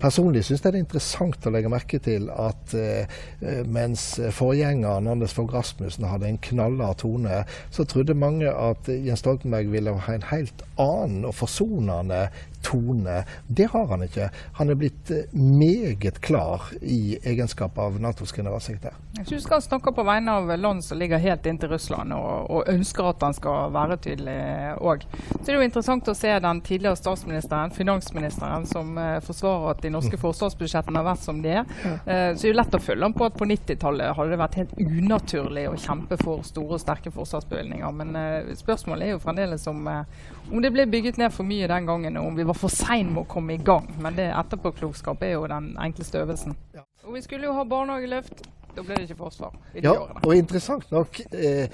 Personlig 0.00 0.40
syns 0.46 0.62
jeg 0.62 0.72
det 0.72 0.78
er 0.78 0.84
interessant 0.86 1.46
å 1.46 1.50
legge 1.52 1.70
merke 1.70 1.98
til 2.02 2.30
at 2.32 2.72
eh, 2.74 3.20
mens 3.68 4.06
forgjengeren 4.34 5.10
Anders 5.10 5.34
Fogh 5.36 5.52
Rasmussen 5.52 6.08
hadde 6.08 6.30
en 6.30 6.40
knallhard 6.42 7.02
tone, 7.02 7.42
så 7.70 7.84
trodde 7.84 8.16
mange 8.16 8.48
at 8.48 8.88
Jens 8.88 9.20
Stoltenberg 9.22 9.68
ville 9.74 9.92
ha 9.92 10.16
en 10.16 10.26
helt 10.32 10.64
annen 10.80 11.28
og 11.28 11.36
forsonende 11.36 12.24
tone. 12.62 13.22
Det 13.46 13.68
har 13.72 13.86
han 13.90 14.04
ikke. 14.06 14.30
Han 14.58 14.72
er 14.72 14.78
blitt 14.80 15.10
eh, 15.10 15.34
meget 15.36 16.20
klar 16.24 16.70
i 16.80 17.18
egenskap 17.22 17.78
av 17.78 18.00
Natos 18.00 18.32
generalsekretær. 18.32 18.96
Jeg 19.18 19.26
syns 19.26 19.42
du 19.42 19.48
skal 19.48 19.62
snakke 19.64 19.92
på 19.92 20.04
vegne 20.06 20.32
av 20.38 20.50
land 20.58 20.84
som 20.84 20.98
ligger 20.98 21.20
helt 21.20 21.46
inntil 21.46 21.72
Russland, 21.74 22.14
og, 22.16 22.50
og 22.50 22.70
ønsker 22.72 23.10
at 23.10 23.24
han 23.26 23.36
skal 23.36 23.72
være 23.74 23.98
tydelig 24.06 24.36
òg. 24.80 25.04
Så 25.32 25.42
det 25.44 25.54
er 25.54 25.60
jo 25.60 25.66
interessant 25.66 26.08
å 26.08 26.16
se 26.16 26.32
den 26.44 26.62
tidligere 26.64 26.98
statsministeren, 26.98 27.74
finansministeren, 27.76 28.66
som 28.70 28.96
eh, 28.98 29.18
forsvarer 29.24 29.74
at 29.74 29.82
de 29.84 29.92
norske 29.92 30.20
forsvarsbudsjettene 30.20 31.02
har 31.02 31.08
vært 31.10 31.24
som 31.26 31.42
de 31.44 31.56
er. 31.60 31.76
Eh, 31.84 32.32
så 32.32 32.40
det 32.40 32.48
er 32.48 32.52
jo 32.52 32.58
lett 32.60 32.78
å 32.78 32.82
følge 32.82 33.08
ham 33.08 33.16
på 33.16 33.26
at 33.28 33.38
på 33.38 33.48
90-tallet 33.50 34.16
hadde 34.16 34.34
det 34.34 34.40
vært 34.40 34.58
helt 34.60 34.74
unaturlig 34.78 35.66
å 35.70 35.76
kjempe 35.80 36.18
for 36.22 36.46
store 36.46 36.78
og 36.78 36.82
sterke 36.82 37.12
forsvarsbevilgninger. 37.14 37.96
Men 38.00 38.16
eh, 38.18 38.52
spørsmålet 38.58 39.08
er 39.08 39.14
jo 39.16 39.22
fremdeles 39.22 39.66
om, 39.70 39.84
eh, 39.88 40.30
om 40.50 40.62
det 40.62 40.72
ble 40.74 40.86
bygget 40.90 41.20
ned 41.20 41.34
for 41.34 41.48
mye 41.48 41.70
den 41.70 41.88
gangen, 41.88 42.18
og 42.20 42.30
om 42.30 42.38
vi 42.38 42.48
var 42.48 42.51
for 42.56 42.68
sein 42.72 43.12
med 43.14 43.24
å 43.24 43.28
komme 43.28 43.54
i 43.54 43.62
gang. 43.62 43.88
Men 44.02 44.16
det 44.18 44.30
etterpåklokskap 44.32 45.22
er 45.22 45.36
jo 45.36 45.46
den 45.50 45.76
enkleste 45.80 46.18
øvelsen. 46.22 46.56
Og 47.04 47.14
vi 47.14 47.22
skulle 47.24 47.46
jo 47.50 47.52
ha 47.56 47.64
barnehageløft. 47.64 48.42
Da 48.72 48.80
ble 48.80 48.94
det 48.96 49.02
ikke 49.10 49.18
forsvar 49.18 49.52
i 49.74 49.80
de 49.80 49.84
Ja, 49.84 49.90
årene. 50.00 50.20
og 50.24 50.32
interessant 50.34 50.86
nok, 50.90 51.18
eh, 51.36 51.68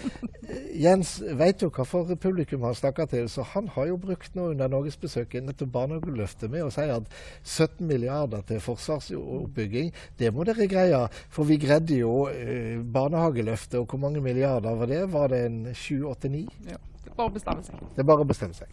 Jens 0.75 1.21
vet 1.38 1.62
jo 1.62 1.69
hvorfor 1.71 2.09
publikum 2.19 2.64
han 2.67 2.75
snakker 2.75 3.07
til, 3.07 3.29
så 3.31 3.45
han 3.53 3.69
har 3.69 3.87
jo 3.87 3.97
brukt 4.03 4.35
nå 4.35 4.49
under 4.51 4.67
norgesbesøket 4.69 5.45
nettopp 5.47 5.71
barnehageløftet 5.77 6.51
med 6.51 6.64
å 6.67 6.73
si 6.75 6.81
at 6.91 7.07
17 7.45 7.87
milliarder 7.87 8.43
til 8.49 8.59
forsvarsoppbygging, 8.61 9.93
det 10.19 10.33
må 10.35 10.43
dere 10.45 10.67
greie. 10.67 11.05
For 11.31 11.45
vi 11.45 11.57
greide 11.62 12.01
jo 12.01 12.27
eh, 12.33 12.83
barnehageløftet, 12.83 13.79
og 13.79 13.87
hvor 13.93 13.99
mange 14.03 14.21
milliarder 14.21 14.75
var 14.75 14.87
det? 14.91 15.05
Var 15.12 15.29
det 15.29 15.45
en 15.47 15.61
7-8-9? 15.67 16.49
Ja. 16.67 16.77
Det 17.05 17.12
er 17.12 17.14
bare 17.17 17.31
å 17.31 17.35
bestemme 17.38 17.62
seg. 17.62 17.75
Det 17.95 18.03
er 18.03 18.11
bare 18.11 18.27
å 18.27 18.29
bestemme 18.29 18.55
seg. 18.59 18.67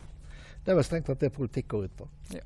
Det 0.65 0.73
er 0.73 0.79
vel 0.79 0.85
strengt 0.87 1.05
tatt 1.05 1.21
det 1.21 1.29
politikk 1.35 1.67
går 1.75 1.87
ut 1.87 1.97
på. 1.99 2.07
Ja. 2.33 2.41